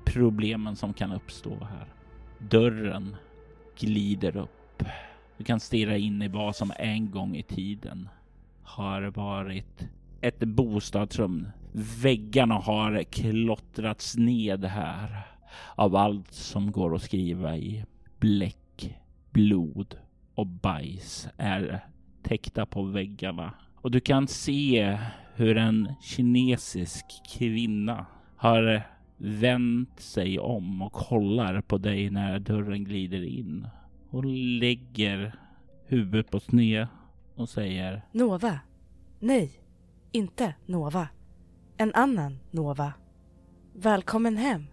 [0.05, 1.87] problemen som kan uppstå här.
[2.38, 3.16] Dörren
[3.79, 4.83] glider upp.
[5.42, 8.09] Du kan stirra in i vad som en gång i tiden
[8.62, 9.88] har varit
[10.20, 11.48] ett bostadsrum.
[12.02, 15.26] Väggarna har klottrats ned här
[15.74, 17.85] av allt som går att skriva i.
[18.20, 18.98] Bläck,
[19.31, 19.96] blod
[20.35, 21.85] och bajs är
[22.22, 23.55] täckta på väggarna.
[23.74, 24.98] Och du kan se
[25.35, 27.07] hur en kinesisk
[27.38, 28.83] kvinna har
[29.16, 33.66] vänt sig om och kollar på dig när dörren glider in.
[34.12, 35.35] Och lägger
[35.87, 36.87] huvudet på sned
[37.35, 38.61] och säger Nova.
[39.18, 39.51] Nej,
[40.12, 41.09] inte Nova.
[41.77, 42.92] En annan Nova.
[43.75, 44.66] Välkommen hem.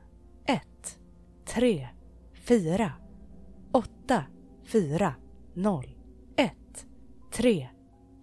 [0.45, 0.99] Ett,
[1.45, 1.87] tre,
[2.33, 2.91] fyra,
[3.71, 4.23] åtta,
[4.63, 5.15] fyra,
[5.53, 5.95] noll.
[6.35, 6.87] Ett,
[7.31, 7.69] tre,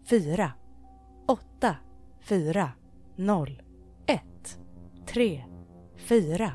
[0.04, 0.52] fyra,
[1.26, 1.76] åtta,
[2.20, 2.70] fyra,
[3.16, 3.62] noll.
[4.06, 4.58] Ett,
[5.06, 5.44] tre,
[5.96, 6.52] fyra,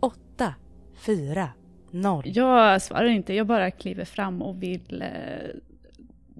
[0.00, 0.54] åtta,
[0.94, 1.48] fyra,
[1.94, 2.22] noll.
[2.26, 5.08] Jag svarar inte, jag bara kliver fram och vill eh,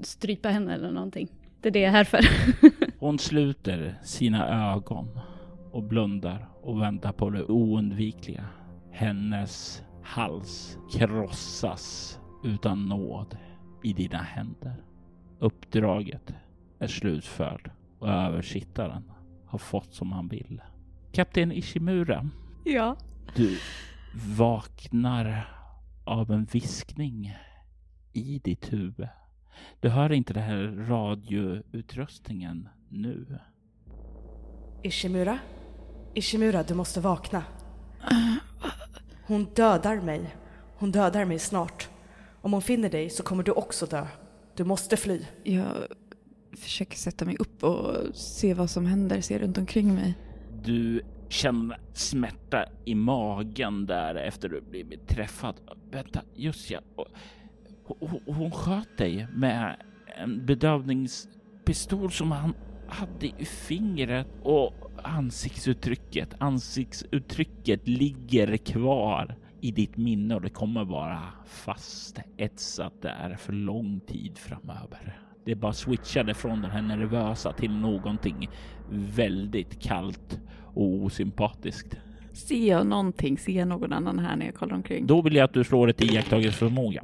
[0.03, 1.29] strypa henne eller någonting.
[1.61, 2.21] Det är det jag är här för.
[3.01, 5.09] Hon sluter sina ögon
[5.73, 8.45] och blundar och väntar på det oundvikliga.
[8.93, 13.37] Hennes hals krossas utan nåd
[13.83, 14.75] i dina händer.
[15.39, 16.35] Uppdraget
[16.79, 19.03] är slutfört och översittaren
[19.47, 20.61] har fått som han vill.
[21.13, 22.29] Kapten Ishimura,
[22.65, 22.97] Ja.
[23.37, 23.59] du
[24.15, 25.49] vaknar
[26.05, 27.37] av en viskning
[28.13, 29.09] i ditt huvud.
[29.81, 33.39] Du hör inte den här radioutrustningen nu.
[34.83, 35.39] Ishimura?
[36.15, 37.43] Ishimura, du måste vakna.
[39.27, 40.37] Hon dödar mig.
[40.79, 41.89] Hon dödar mig snart.
[42.41, 44.07] Om hon finner dig så kommer du också dö.
[44.57, 45.27] Du måste fly.
[45.45, 45.67] Jag
[46.57, 50.15] försöker sätta mig upp och se vad som händer, se runt omkring mig.
[50.65, 51.03] Du
[51.35, 55.55] känner smärta i magen där efter du blivit träffad.
[55.91, 56.81] Vänta, just ja.
[57.85, 59.77] Hon, hon sköt dig med
[60.17, 62.55] en bedövningspistol som han
[62.89, 64.73] hade i fingret och
[65.03, 73.53] ansiktsuttrycket, ansiktsuttrycket ligger kvar i ditt minne och det kommer vara fast etsat där för
[73.53, 75.24] lång tid framöver.
[75.45, 78.49] Det bara switchade från den här nervösa till någonting
[78.91, 80.41] väldigt kallt
[80.75, 81.97] och osympatiskt.
[82.33, 83.39] Ser jag någonting?
[83.39, 85.07] Ser jag någon annan här när jag kollar omkring?
[85.07, 87.03] Då vill jag att du slår ett iakttagelseförmåga.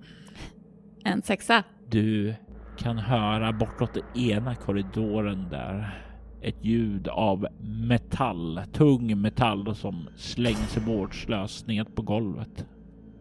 [1.05, 1.65] En sexa.
[1.89, 2.35] Du
[2.79, 6.05] kan höra bortåt den ena korridoren där
[6.43, 12.67] ett ljud av metall, tung metall som slängs vårdslöst ned på golvet.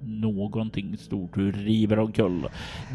[0.02, 1.36] Någonting stort.
[1.36, 2.48] Du river omkull,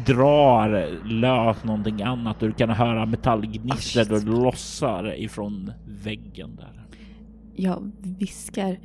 [0.05, 6.85] drar lös någonting annat du kan höra metallgnisslet och lossar ifrån väggen där.
[7.55, 8.79] Jag viskar.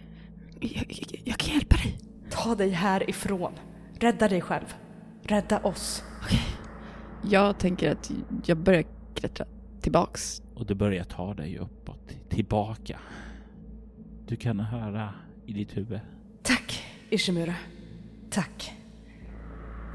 [0.60, 1.98] Jag, jag, jag kan hjälpa dig.
[2.30, 3.52] Ta dig härifrån.
[4.00, 4.74] Rädda dig själv.
[5.22, 6.02] Rädda oss.
[7.22, 8.10] Jag tänker att
[8.46, 9.46] jag börjar klättra
[9.80, 10.42] tillbaks.
[10.54, 13.00] Och du börjar ta dig uppåt, tillbaka.
[14.26, 15.14] Du kan höra
[15.46, 16.00] i ditt huvud.
[16.42, 17.54] Tack, Ishimura.
[18.30, 18.72] Tack.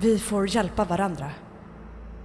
[0.01, 1.31] Vi får hjälpa varandra.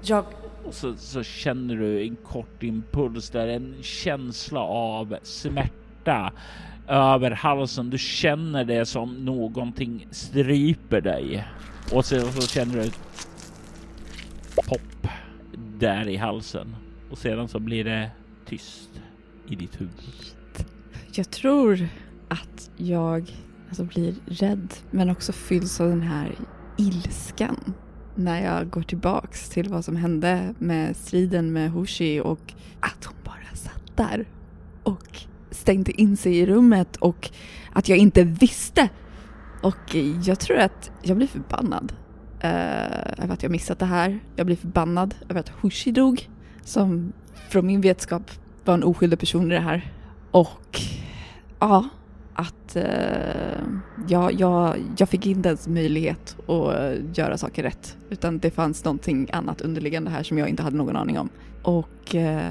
[0.03, 0.25] Jag...
[0.65, 6.33] Och så, så känner du en kort impuls där, en känsla av smärta
[6.89, 7.91] över halsen.
[7.91, 11.45] Du känner det som någonting stryper dig
[11.93, 13.01] och så, så känner du ett
[14.69, 15.09] pop
[15.79, 16.77] där i halsen
[17.11, 18.11] och sedan så blir det
[18.47, 18.91] tyst
[19.49, 19.93] i ditt huvud.
[21.15, 21.89] Jag tror
[22.29, 23.31] att jag
[23.71, 26.35] alltså, blir rädd men också fylls av den här
[26.77, 27.75] ilskan
[28.15, 33.17] när jag går tillbaks till vad som hände med striden med Hoshi och att hon
[33.25, 34.29] bara satt där
[34.83, 37.31] och stängde in sig i rummet och
[37.73, 38.89] att jag inte visste.
[39.63, 39.95] Och
[40.25, 41.93] jag tror att jag blir förbannad
[42.41, 44.21] eh, över att jag missat det här.
[44.37, 46.29] Jag blir förbannad över att Hoshi dog
[46.65, 47.13] som
[47.49, 48.31] från min vetskap
[48.65, 49.93] var en oskyldig person i det här.
[50.31, 50.81] Och
[51.59, 51.89] ja,
[52.35, 53.63] att eh,
[54.09, 57.97] jag, jag, jag fick inte ens möjlighet att eh, göra saker rätt.
[58.11, 61.29] Utan det fanns någonting annat underliggande här som jag inte hade någon aning om.
[61.63, 62.51] Och eh,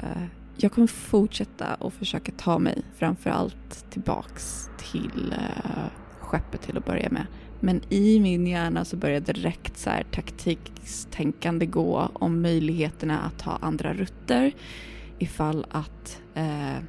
[0.57, 7.09] jag kommer fortsätta att försöka ta mig framförallt tillbaks till eh, skeppet till att börja
[7.09, 7.25] med.
[7.59, 13.51] Men i min hjärna så börjar direkt så här taktikstänkande gå om möjligheterna att ta
[13.51, 14.51] andra rutter
[15.19, 16.83] ifall att eh,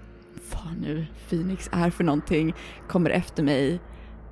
[0.54, 2.54] vad nu Phoenix är för någonting
[2.88, 3.80] kommer efter mig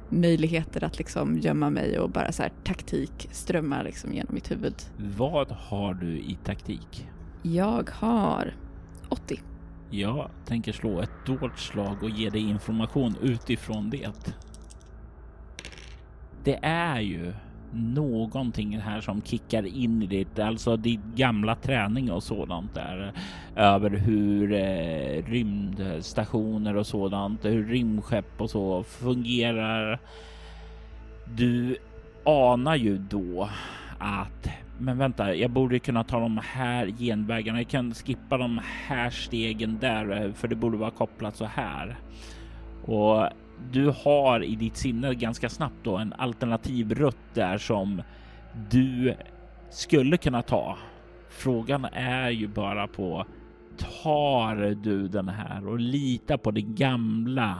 [0.09, 4.75] möjligheter att liksom gömma mig och bara så här taktik strömmar liksom genom mitt huvud.
[4.97, 7.09] Vad har du i taktik?
[7.43, 8.55] Jag har
[9.09, 9.41] 80.
[9.91, 14.37] Jag tänker slå ett dolt slag och ge dig information utifrån det.
[16.45, 17.33] Det är ju
[17.73, 23.13] någonting här som kickar in i ditt, alltså ditt gamla träning och sådant där
[23.57, 30.01] över hur eh, rymdstationer och sådant, hur rymdskepp och så fungerar.
[31.37, 31.77] Du
[32.25, 33.49] anar ju då
[33.99, 34.49] att
[34.81, 37.59] men vänta, jag borde kunna ta de här genvägarna.
[37.59, 41.97] Jag kan skippa de här stegen där, för det borde vara kopplat så här.
[42.85, 43.29] Och
[43.73, 48.03] du har i ditt sinne ganska snabbt då en alternativ rutt där som
[48.71, 49.15] du
[49.71, 50.79] skulle kunna ta.
[51.31, 53.27] Frågan är ju bara på
[54.03, 57.57] tar du den här och litar på det gamla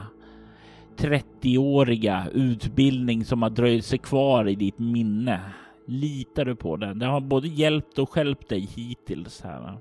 [0.97, 5.41] 30-åriga utbildning som har dröjt sig kvar i ditt minne?
[5.85, 6.99] Litar du på den?
[6.99, 9.77] Den har både hjälpt och skälpt dig hittills här.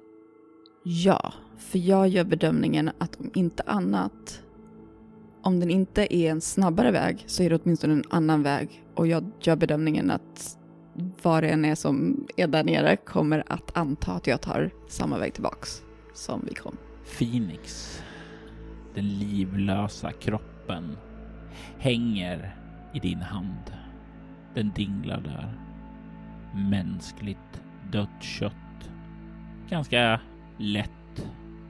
[0.82, 4.42] Ja, för jag gör bedömningen att om inte annat
[5.42, 9.06] om den inte är en snabbare väg så är det åtminstone en annan väg och
[9.06, 10.58] jag gör bedömningen att
[11.22, 15.18] vad det än är som är där nere kommer att anta att jag tar samma
[15.18, 15.82] väg tillbaks
[16.14, 16.76] som vi kom.
[17.18, 17.98] Phoenix,
[18.94, 20.96] den livlösa kroppen,
[21.78, 22.56] hänger
[22.94, 23.72] i din hand.
[24.54, 25.58] Den dinglar där.
[26.70, 27.62] Mänskligt
[27.92, 28.90] dött kött.
[29.70, 30.20] Ganska
[30.58, 30.90] lätt.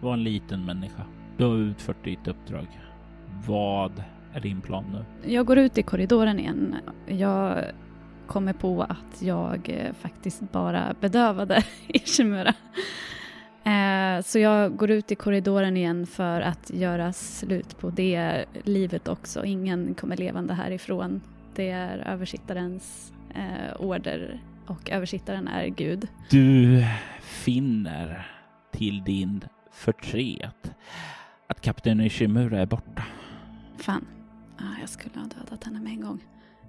[0.00, 1.02] Var en liten människa.
[1.36, 2.66] Du har utfört ditt uppdrag.
[3.46, 4.02] Vad
[4.34, 5.30] är din plan nu?
[5.32, 6.76] Jag går ut i korridoren igen.
[7.06, 7.64] Jag
[8.26, 12.54] kommer på att jag eh, faktiskt bara bedövade Ishimura.
[13.64, 19.08] Eh, så jag går ut i korridoren igen för att göra slut på det livet
[19.08, 19.44] också.
[19.44, 21.20] Ingen kommer levande härifrån.
[21.54, 26.08] Det är översittarens eh, order och översittaren är Gud.
[26.30, 26.84] Du
[27.20, 28.26] finner
[28.72, 30.72] till din förtret
[31.46, 33.02] att kapten Ishimura är borta.
[33.78, 34.06] Fan,
[34.56, 36.24] ah, jag skulle ha dödat henne med en gång.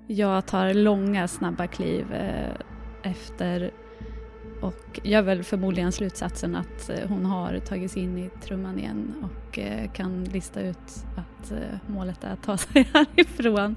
[0.07, 2.55] Jag tar långa snabba kliv eh,
[3.03, 3.71] efter
[4.61, 9.13] och gör väl förmodligen slutsatsen att eh, hon har tagit sig in i trumman igen
[9.21, 11.57] och eh, kan lista ut att eh,
[11.87, 13.75] målet är att ta sig härifrån.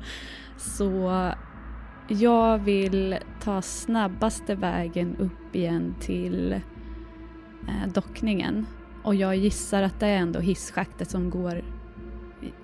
[0.56, 1.32] Så
[2.08, 8.66] jag vill ta snabbaste vägen upp igen till eh, dockningen
[9.02, 11.64] och jag gissar att det är ändå hisschaktet som går,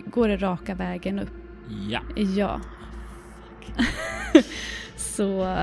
[0.07, 1.31] går den raka vägen upp.
[1.89, 2.61] Ja, Ja.
[4.97, 5.57] Så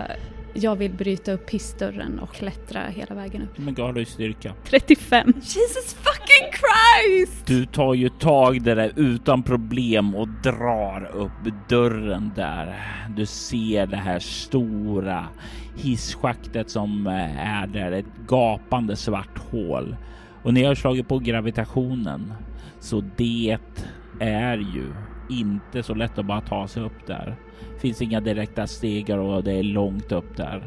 [0.54, 3.58] jag vill bryta upp hissdörren och klättra hela vägen upp.
[3.58, 4.54] men gav du styrka?
[4.64, 5.34] 35.
[5.36, 7.46] Jesus fuck Fucking Christ!
[7.46, 12.76] Du tar ju tag där utan problem och drar upp dörren där.
[13.16, 15.28] Du ser det här stora
[15.76, 19.96] hisschaktet som eh, är där, ett gapande svart hål.
[20.44, 22.34] Och ni har slagit på gravitationen,
[22.80, 23.58] så det
[24.20, 24.94] är ju
[25.30, 27.36] inte så lätt att bara ta sig upp där.
[27.80, 30.64] Finns inga direkta stegar och det är långt upp där.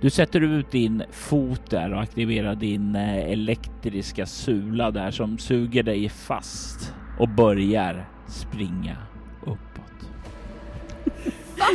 [0.00, 5.82] Du sätter ut din fot där och aktiverar din eh, elektriska sula där som suger
[5.82, 8.96] dig fast och börjar springa
[9.42, 10.10] uppåt.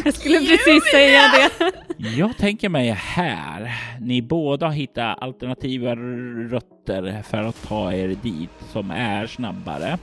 [0.05, 1.71] Jag skulle precis säga det.
[1.97, 3.71] Jag tänker mig här.
[3.99, 9.97] Ni båda har hittat alternativa rötter för att ta er dit som är snabbare.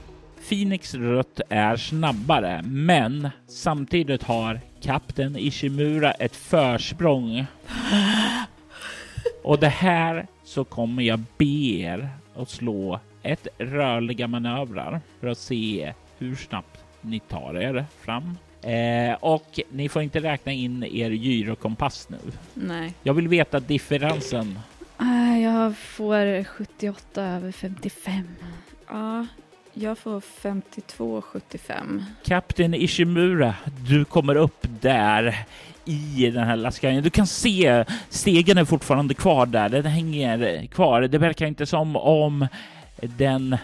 [0.49, 7.45] Phoenix rött är snabbare, men samtidigt har kapten Ishimura ett försprång.
[9.43, 15.37] Och det här så kommer jag be er att slå ett rörliga manövrar för att
[15.37, 18.37] se hur snabbt ni tar er fram.
[18.61, 22.17] Eh, och ni får inte räkna in er gyrokompass nu.
[22.53, 22.93] Nej.
[23.03, 24.59] Jag vill veta differensen.
[24.97, 28.27] Ah, Jag får 78 över 55.
[28.89, 29.25] Ja,
[29.79, 32.03] jag får 52,75.
[32.23, 33.55] Kapten Ishimura,
[33.87, 35.45] du kommer upp där
[35.85, 37.03] i den här lastkajen.
[37.03, 39.69] Du kan se stegen är fortfarande kvar där.
[39.69, 41.01] Den hänger kvar.
[41.01, 42.47] Det verkar inte som om
[43.01, 43.57] den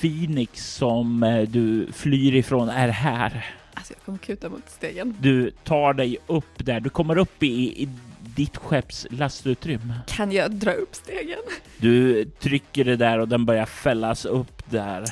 [0.00, 3.46] Phoenix som eh, du flyr ifrån är här.
[3.74, 5.16] Alltså jag kommer kuta mot stegen.
[5.20, 6.80] Du tar dig upp där.
[6.80, 7.88] Du kommer upp i, i
[8.20, 9.94] ditt skepps lastutrymme.
[10.06, 11.38] Kan jag dra upp stegen?
[11.78, 15.04] Du trycker det där och den börjar fällas upp där.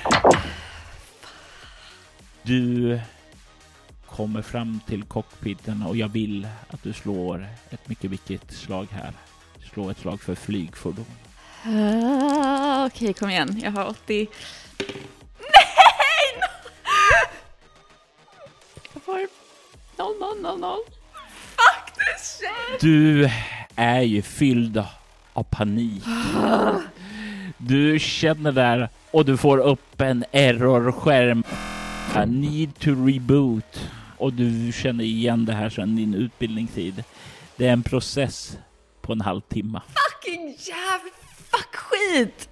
[2.43, 3.01] Du
[4.07, 9.13] kommer fram till cockpiten och jag vill att du slår ett mycket viktigt slag här.
[9.73, 11.07] Slå ett slag för flygfordon.
[11.67, 13.61] Uh, Okej, kom igen.
[13.65, 14.29] Jag har 80...
[15.39, 16.41] Nej!
[18.93, 19.29] Jag får
[19.99, 20.77] 0, 0, 0, 0.
[21.31, 22.81] Fuck this shit!
[22.81, 23.31] Du
[23.77, 24.85] är ju fylld
[25.33, 26.05] av panik.
[27.59, 31.45] Du känner där och du får upp en errorskärm.
[32.17, 33.91] I need to reboot.
[34.19, 37.05] Och du känner igen det här sedan din utbildningstid.
[37.57, 38.59] Det är en process
[39.03, 39.81] på en halvtimme.
[39.87, 41.11] Fucking jävla
[41.51, 42.49] fuck skit!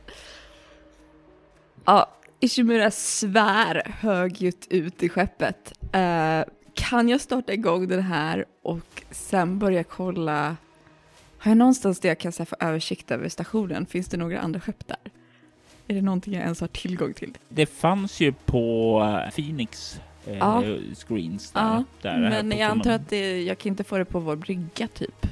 [1.84, 5.72] Ja, Ishimura svär högljutt ut i skeppet.
[5.96, 10.56] Uh, kan jag starta igång den här och sen börja kolla?
[11.44, 13.86] Har jag någonstans där jag kan få översikt över stationen?
[13.86, 14.96] Finns det några andra skepp där?
[15.88, 17.38] Är det någonting jag ens har tillgång till?
[17.48, 20.62] Det fanns ju på eh, Phoenix eh, Ja.
[20.94, 21.60] screens där.
[21.60, 24.88] Ja, där men jag antar att det, jag kan inte få det på vår brygga
[24.88, 25.26] typ.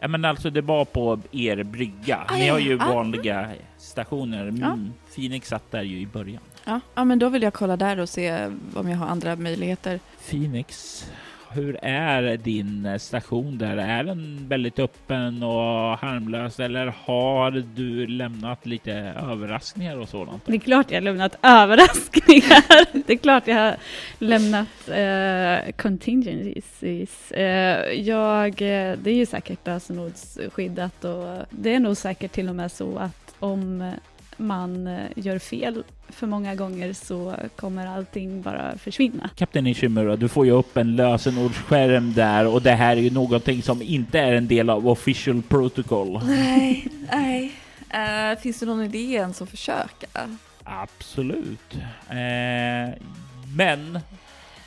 [0.00, 2.24] Ja, men alltså det var på er brygga.
[2.28, 2.78] Ah, Ni har ju.
[2.80, 2.94] Ah.
[2.94, 4.42] vanliga stationer.
[4.48, 4.78] Mm, Ja.
[5.14, 6.42] Phoenix satt där ju i början.
[6.64, 6.80] Ja.
[6.94, 10.00] ja, men då vill jag kolla där och se om jag har andra möjligheter.
[10.30, 11.04] Phoenix,
[11.52, 13.76] hur är din station där?
[13.76, 18.92] Är den väldigt öppen och harmlös eller har du lämnat lite
[19.30, 20.46] överraskningar och sådant?
[20.46, 22.86] Det är klart jag har lämnat överraskningar.
[23.06, 23.76] Det är klart jag har
[24.18, 27.32] lämnat eh, contingencies.
[27.32, 32.54] Eh, jag, eh, det är ju säkert lösenordsskyddat och det är nog säkert till och
[32.54, 33.92] med så att om
[34.40, 39.30] man eh, gör fel för många gånger så kommer allting bara försvinna.
[39.36, 43.62] Kapten Ishimura, du får ju upp en lösenordsskärm där och det här är ju någonting
[43.62, 46.20] som inte är en del av official protocol.
[46.24, 47.52] Nej, nej.
[47.90, 50.06] Eh, finns det någon idé ens att försöka?
[50.64, 51.74] Absolut.
[52.08, 52.94] Eh,
[53.56, 53.98] men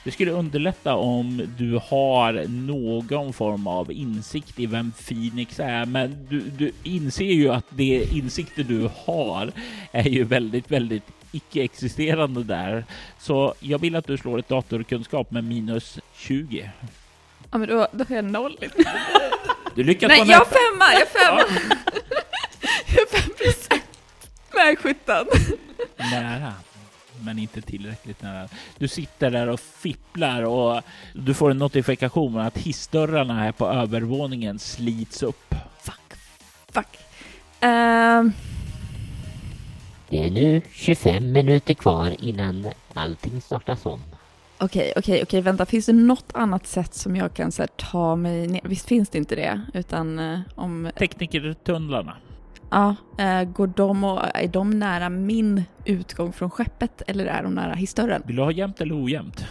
[0.04, 5.86] det skulle underlätta om du har någon form av insikt i vem Phoenix är.
[5.86, 9.51] Men du, du inser ju att det insikter du har
[9.91, 12.86] är ju väldigt, väldigt icke-existerande där.
[13.20, 16.72] Så jag vill att du slår ett datorkunskap med minus 20.
[17.51, 18.58] Ja, men då, då har jag noll.
[19.76, 20.93] Du lyckas Nej, jag har femma!
[20.93, 21.60] Jag har femma!
[22.88, 23.84] jag har fem procent!
[24.54, 25.26] Nej, 17.
[25.97, 26.54] Nära,
[27.24, 28.47] men inte tillräckligt nära.
[28.78, 30.82] Du sitter där och fipplar och
[31.13, 35.55] du får en notifikation att hissdörrarna här på övervåningen slits upp.
[35.82, 36.13] Fuck.
[36.71, 36.97] Fuck.
[37.59, 38.32] Ehm,
[40.09, 43.99] Det är nu 25 minuter kvar innan allting startas om.
[44.57, 45.65] Okej, okej, okej, vänta.
[45.65, 48.61] Finns det något annat sätt som jag kan så här, ta mig ner?
[48.63, 49.61] Visst finns det inte det?
[49.74, 50.91] Utan eh, om...
[50.97, 52.15] Teknikertunnlarna.
[52.74, 57.53] Ja, eh, går de och, är de nära min utgång från skeppet eller är de
[57.53, 58.21] nära hissdörren?
[58.26, 59.45] Vill du ha jämnt eller ojämnt?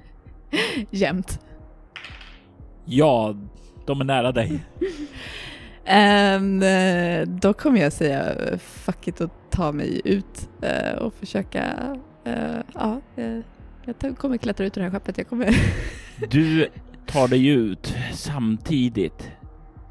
[0.90, 1.40] Jämt.
[2.84, 3.36] Ja,
[3.86, 4.60] de är nära dig.
[5.88, 6.40] Eh,
[7.26, 11.64] då kommer jag säga fuck it och ta mig ut eh, och försöka,
[12.24, 13.38] eh, ja, eh,
[13.84, 15.18] jag kommer klättra ut ur det här skeppet.
[15.18, 15.56] Jag kommer,
[16.30, 16.68] Du
[17.06, 19.30] tar dig ut samtidigt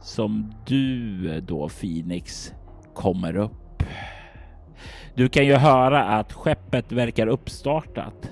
[0.05, 2.53] som du då Phoenix
[2.93, 3.83] kommer upp.
[5.15, 8.31] Du kan ju höra att skeppet verkar uppstartat.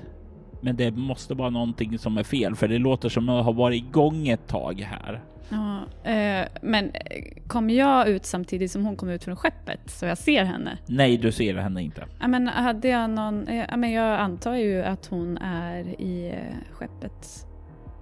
[0.61, 3.83] Men det måste vara någonting som är fel för det låter som att ha varit
[3.83, 5.23] igång ett tag här.
[5.49, 5.79] Ja,
[6.11, 10.17] eh, men eh, kommer jag ut samtidigt som hon kommer ut från skeppet så jag
[10.17, 10.77] ser henne?
[10.85, 12.05] Nej, du ser henne inte.
[12.19, 16.29] Ja, men hade jag någon, eh, ja, men jag antar ju att hon är i
[16.29, 17.47] eh, skeppet.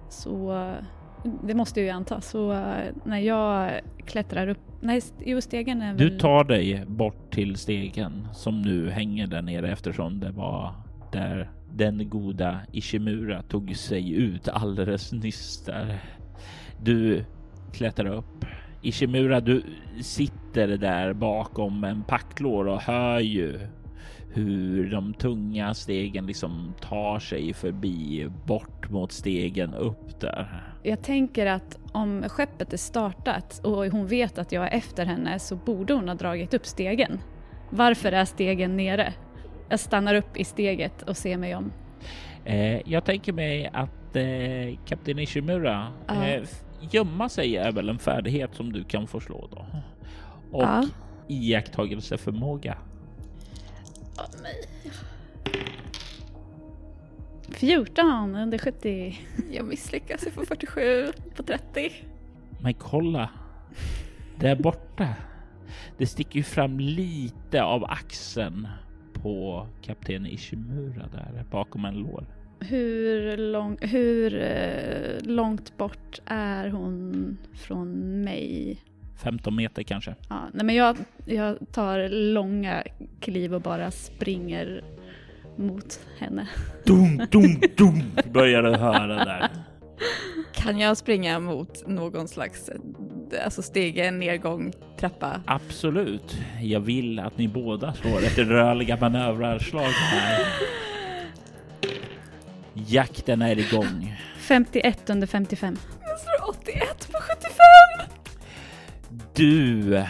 [0.08, 0.84] Så eh,
[1.42, 2.20] det måste ju anta.
[2.20, 6.18] Så eh, när jag klättrar upp, nej jo stegen är Du väl...
[6.20, 10.74] tar dig bort till stegen som nu hänger där nere eftersom det var
[11.12, 15.98] där den goda Ishimura tog sig ut alldeles nyss där.
[16.82, 17.24] Du
[17.72, 18.44] klättrar upp.
[18.82, 19.62] Ishimura, du
[20.00, 23.60] sitter där bakom en packlår och hör ju
[24.34, 30.62] hur de tunga stegen liksom tar sig förbi bort mot stegen upp där.
[30.82, 35.38] Jag tänker att om skeppet är startat och hon vet att jag är efter henne
[35.38, 37.20] så borde hon ha dragit upp stegen.
[37.70, 39.12] Varför är stegen nere?
[39.68, 41.72] Jag stannar upp i steget och ser mig om.
[42.44, 46.26] Eh, jag tänker mig att eh, Kapten Ishimura Ja.
[46.26, 46.42] eh,
[46.90, 49.66] gömma sig är väl en färdighet som du kan få slå då.
[50.52, 50.84] Och Ja.
[51.28, 52.76] iakttagelseförmåga.
[57.62, 59.18] 14 under 70.
[59.52, 61.92] jag misslyckas, jag får 47 på 30.
[62.62, 63.30] Men kolla
[64.38, 65.08] där borta.
[65.98, 68.68] Det sticker ju fram lite av axeln
[69.12, 72.26] på kapten Ishimura där bakom en lår.
[72.60, 78.80] Hur, lång, hur eh, långt bort är hon från mig?
[79.22, 80.14] 15 meter kanske.
[80.28, 82.82] Ja, nej men jag, jag tar långa
[83.20, 84.84] kliv och bara springer
[85.56, 86.48] mot henne.
[86.84, 88.02] Dum, dum, dum
[88.32, 89.48] börjar du höra där.
[90.52, 92.70] Kan jag springa mot någon slags
[93.44, 95.40] alltså stege, nedgång, trappa?
[95.46, 96.38] Absolut.
[96.62, 100.46] Jag vill att ni båda slår ett rörliga manövrarslag här.
[102.74, 104.16] Jakten är igång.
[104.38, 105.78] 51 under 55.
[106.00, 108.21] Jag slår 81 på 75!
[109.34, 110.04] Du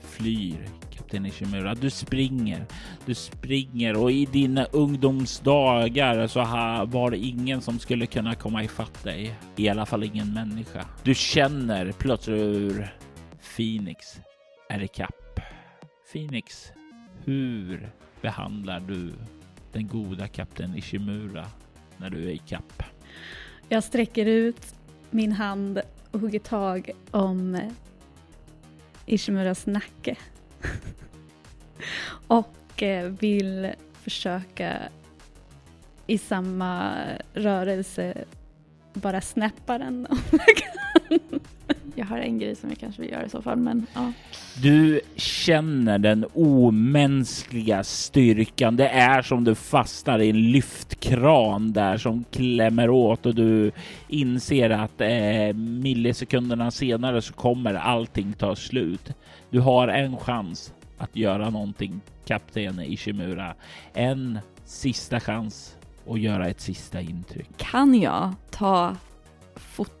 [0.00, 1.74] flyr, kapten Ishimura.
[1.74, 2.66] Du springer.
[3.06, 6.40] Du springer och i dina ungdomsdagar så
[6.86, 9.34] var det ingen som skulle kunna komma ifatt dig.
[9.56, 10.84] I alla fall ingen människa.
[11.02, 12.94] Du känner plötsligt hur
[13.56, 14.20] Phoenix
[14.68, 15.40] är i kapp.
[16.12, 16.72] Phoenix,
[17.24, 19.12] hur behandlar du
[19.72, 21.46] den goda kapten Ishimura
[21.96, 22.82] när du är i kapp?
[23.68, 24.74] Jag sträcker ut
[25.10, 27.60] min hand och hugger tag om
[29.06, 30.16] Ishimuras nacke.
[32.26, 34.78] och eh, vill försöka
[36.06, 36.94] i samma
[37.34, 38.24] rörelse
[38.92, 40.75] bara snäppa den om jag kan.
[41.98, 44.12] Jag har en grej som jag kanske vill göra i så fall, men ja.
[44.62, 48.76] Du känner den omänskliga styrkan.
[48.76, 53.72] Det är som du fastnar i en lyftkran där som klämmer åt och du
[54.08, 59.12] inser att eh, millisekunderna senare så kommer allting ta slut.
[59.50, 63.54] Du har en chans att göra någonting, kapten Ishimura.
[63.94, 65.76] En sista chans
[66.08, 67.48] att göra ett sista intryck.
[67.56, 68.96] Kan jag ta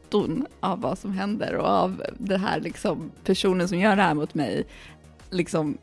[0.06, 4.14] foton av vad som händer och av den här liksom personen som gör det här
[4.14, 4.66] mot mig
[5.30, 5.78] liksom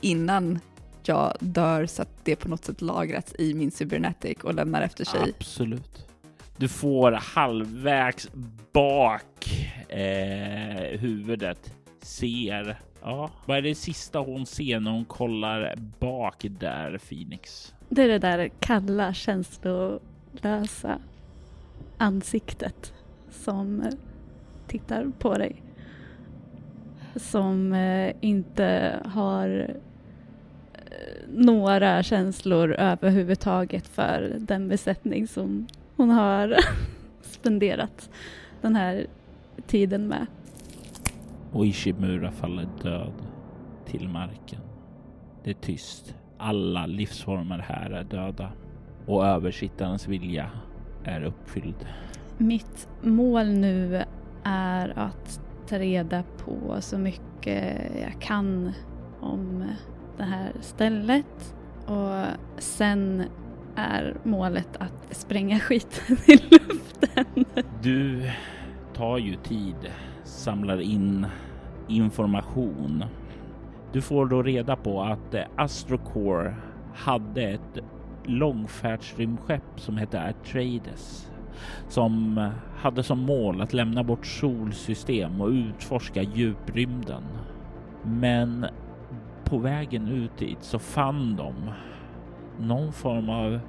[0.00, 0.58] innan
[1.02, 5.04] jag dör så att det på något sätt lagrats i min cybernetic och lämnar efter
[5.04, 5.34] sig.
[5.38, 6.06] Absolut.
[6.56, 8.28] Du får halvvägs
[8.72, 11.72] bak eh, huvudet.
[12.02, 12.80] Ser.
[13.02, 17.74] Ja, vad är det sista hon ser när hon kollar bak där, Phoenix?
[17.88, 20.98] Det är det där kalla, känslolösa
[21.98, 22.92] ansiktet
[23.36, 23.92] som eh,
[24.66, 25.62] tittar på dig.
[27.16, 29.74] Som eh, inte har
[30.74, 35.66] eh, några känslor överhuvudtaget för den besättning som
[35.96, 36.56] hon har
[37.22, 38.10] spenderat
[38.60, 39.06] den här
[39.66, 40.26] tiden med.
[41.52, 43.12] Och Ishimura faller död
[43.86, 44.60] till marken.
[45.44, 46.14] Det är tyst.
[46.38, 48.52] Alla livsformer här är döda
[49.06, 50.50] och översittarens vilja
[51.04, 51.86] är uppfylld.
[52.38, 54.02] Mitt mål nu
[54.44, 58.72] är att ta reda på så mycket jag kan
[59.20, 59.64] om
[60.16, 61.54] det här stället
[61.86, 62.24] och
[62.58, 63.22] sen
[63.76, 67.44] är målet att spränga skiten i luften.
[67.82, 68.30] Du
[68.94, 69.90] tar ju tid,
[70.24, 71.26] samlar in
[71.88, 73.04] information.
[73.92, 76.54] Du får då reda på att eh, Astrocore
[76.94, 77.78] hade ett
[78.24, 81.30] långfärdsrymdskepp som hette Atreides
[81.88, 87.22] som hade som mål att lämna bort solsystem och utforska djuprymden.
[88.02, 88.66] Men
[89.44, 91.54] på vägen ut dit så fann de
[92.58, 93.60] någon form av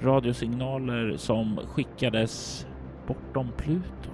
[0.00, 2.66] radiosignaler som skickades
[3.06, 4.10] bortom Pluto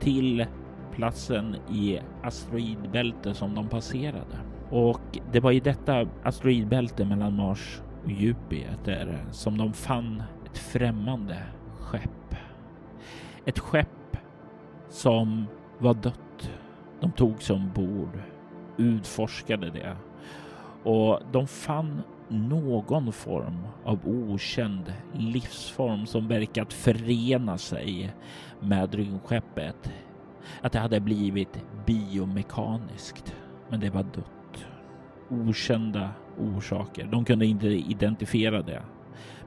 [0.00, 0.46] till
[0.94, 4.38] platsen i asteroidbältet som de passerade.
[4.70, 11.36] Och det var i detta asteroidbälte mellan Mars och Jupiter som de fann ett främmande
[11.92, 12.34] skepp.
[13.44, 14.16] Ett skepp
[14.88, 15.46] som
[15.78, 16.50] var dött.
[17.00, 18.18] De tog sig ombord,
[18.76, 19.96] utforskade det
[20.84, 28.14] och de fann någon form av okänd livsform som verkat förena sig
[28.60, 29.92] med rymdskeppet.
[30.60, 33.34] Att det hade blivit biomekaniskt,
[33.68, 34.66] men det var dött.
[35.28, 37.06] Okända orsaker.
[37.06, 38.82] De kunde inte identifiera det.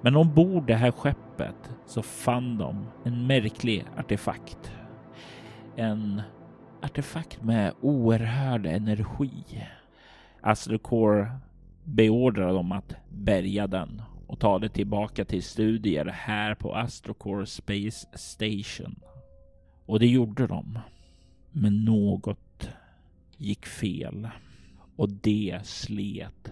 [0.06, 4.72] Men ombord det här skeppet så fann de en märklig artefakt.
[5.76, 6.22] En
[6.82, 9.68] artefakt med oerhörd energi.
[10.42, 11.32] Astrocore
[11.84, 18.08] beordrade dem att bärga den och ta det tillbaka till studier här på Astrocore Space
[18.14, 19.00] Station.
[19.86, 20.80] Och det gjorde de.
[21.52, 22.70] Men något
[23.38, 24.30] gick fel
[24.96, 26.52] och det slet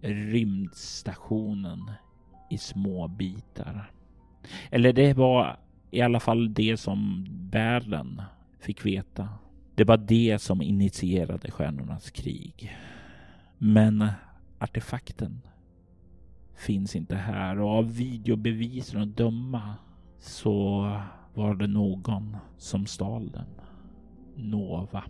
[0.00, 1.90] rymdstationen
[2.50, 3.90] i små bitar.
[4.70, 5.56] Eller det var
[5.90, 8.22] i alla fall det som världen
[8.60, 9.28] fick veta.
[9.74, 12.76] Det var det som initierade Stjärnornas krig.
[13.58, 14.08] Men
[14.58, 15.40] artefakten
[16.56, 19.74] finns inte här och av videobevisen att döma
[20.18, 20.80] så
[21.34, 23.46] var det någon som stal den.
[24.36, 25.04] Nova.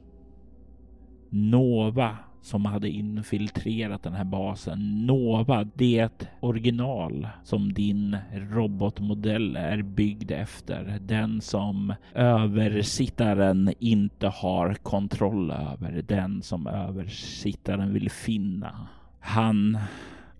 [1.30, 5.06] Nova som hade infiltrerat den här basen.
[5.06, 10.98] Nova, det original som din robotmodell är byggd efter.
[11.00, 16.02] Den som översittaren inte har kontroll över.
[16.08, 18.88] Den som översittaren vill finna.
[19.20, 19.78] Han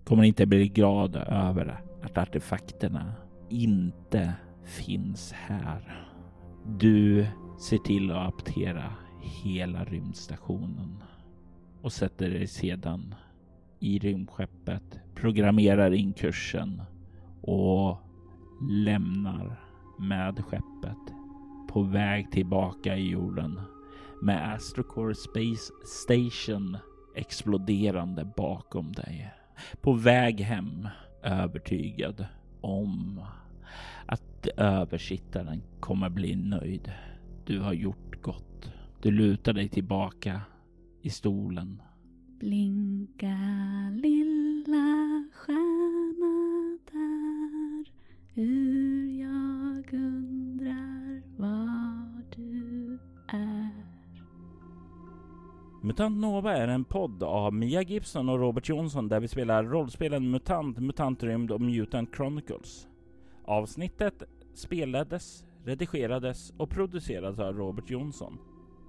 [0.03, 3.13] kommer inte bli glad över att artefakterna
[3.49, 4.33] inte
[4.65, 6.05] finns här.
[6.79, 7.25] Du
[7.69, 8.83] ser till att aptera
[9.43, 10.97] hela rymdstationen
[11.85, 13.15] och sätter dig sedan
[13.79, 16.81] i rymdskeppet, programmerar in kursen
[17.41, 17.97] och
[18.71, 19.59] lämnar
[19.99, 21.13] med skeppet
[21.69, 23.61] på väg tillbaka i jorden
[24.21, 26.77] med Astrocore Space Station
[27.15, 29.33] exploderande bakom dig.
[29.81, 30.87] På väg hem
[31.23, 32.25] övertygad
[32.61, 33.21] om
[34.05, 36.91] att översittaren kommer bli nöjd.
[37.45, 38.71] Du har gjort gott.
[39.01, 40.41] Du lutar dig tillbaka
[41.05, 41.81] i stolen.
[42.39, 43.37] Blinka
[43.95, 47.91] lilla stjärna där
[48.33, 53.85] hur jag undrar var du är
[55.81, 60.31] MUTANT NOVA är en podd av Mia Gibson och Robert Jonsson där vi spelar rollspelen
[60.31, 62.87] MUTANT, MUTANTRYMD och MUTANT Chronicles.
[63.43, 68.37] Avsnittet spelades, redigerades och producerades av Robert Jonsson.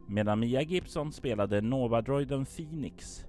[0.09, 3.27] Medan Mia Gibson spelade Nova-droiden Phoenix.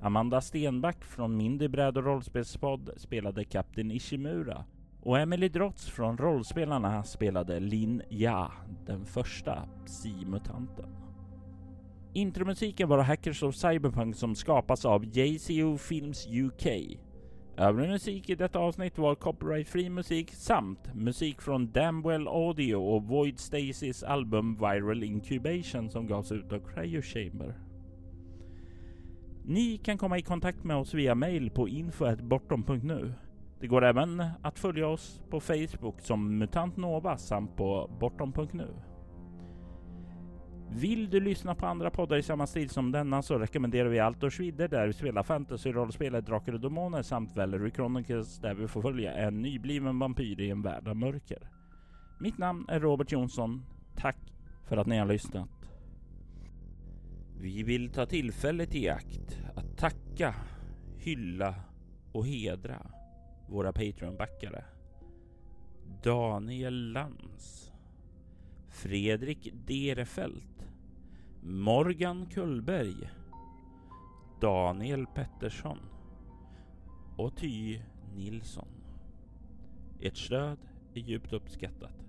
[0.00, 4.64] Amanda Stenback från Mindy bräd och rollspelspodd spelade Kapten Ishimura.
[5.00, 8.52] Och Emily Drotz från Rollspelarna spelade Lin Ja,
[8.86, 10.88] den första Psi-mutanten.
[12.12, 16.66] Intromusiken var Hackers of Cyberpunk som skapas av JCO Films UK.
[17.56, 23.38] Övrig musik i detta avsnitt var copyright-fri musik samt musik från Damwell Audio och Void
[23.38, 27.54] Stasis album Viral Incubation som gavs ut av Cryo Chamber.
[29.44, 33.12] Ni kan komma i kontakt med oss via mail på info.bortom.nu.
[33.60, 38.68] Det går även att följa oss på Facebook som Mutant Nova samt på bortom.nu.
[40.70, 44.40] Vill du lyssna på andra poddar i samma stil som denna så rekommenderar vi Altors
[44.40, 49.12] Vidder där vi spelar fantasy-rollspelet Drakar och Demoner samt Valery Chronicles där vi får följa
[49.12, 51.48] en nybliven vampyr i en värld av mörker.
[52.20, 53.62] Mitt namn är Robert Jonsson.
[53.96, 54.16] Tack
[54.68, 55.48] för att ni har lyssnat.
[57.40, 60.34] Vi vill ta tillfället i akt att tacka,
[60.98, 61.54] hylla
[62.12, 62.86] och hedra
[63.48, 64.64] våra Patreon-backare.
[66.02, 67.72] Daniel Lantz
[68.70, 70.53] Fredrik Derefelt
[71.46, 73.10] Morgan Kullberg
[74.40, 75.78] Daniel Pettersson
[77.16, 77.80] och Ty
[78.14, 78.68] Nilsson.
[80.00, 80.58] Ert stöd
[80.94, 82.03] är djupt uppskattat.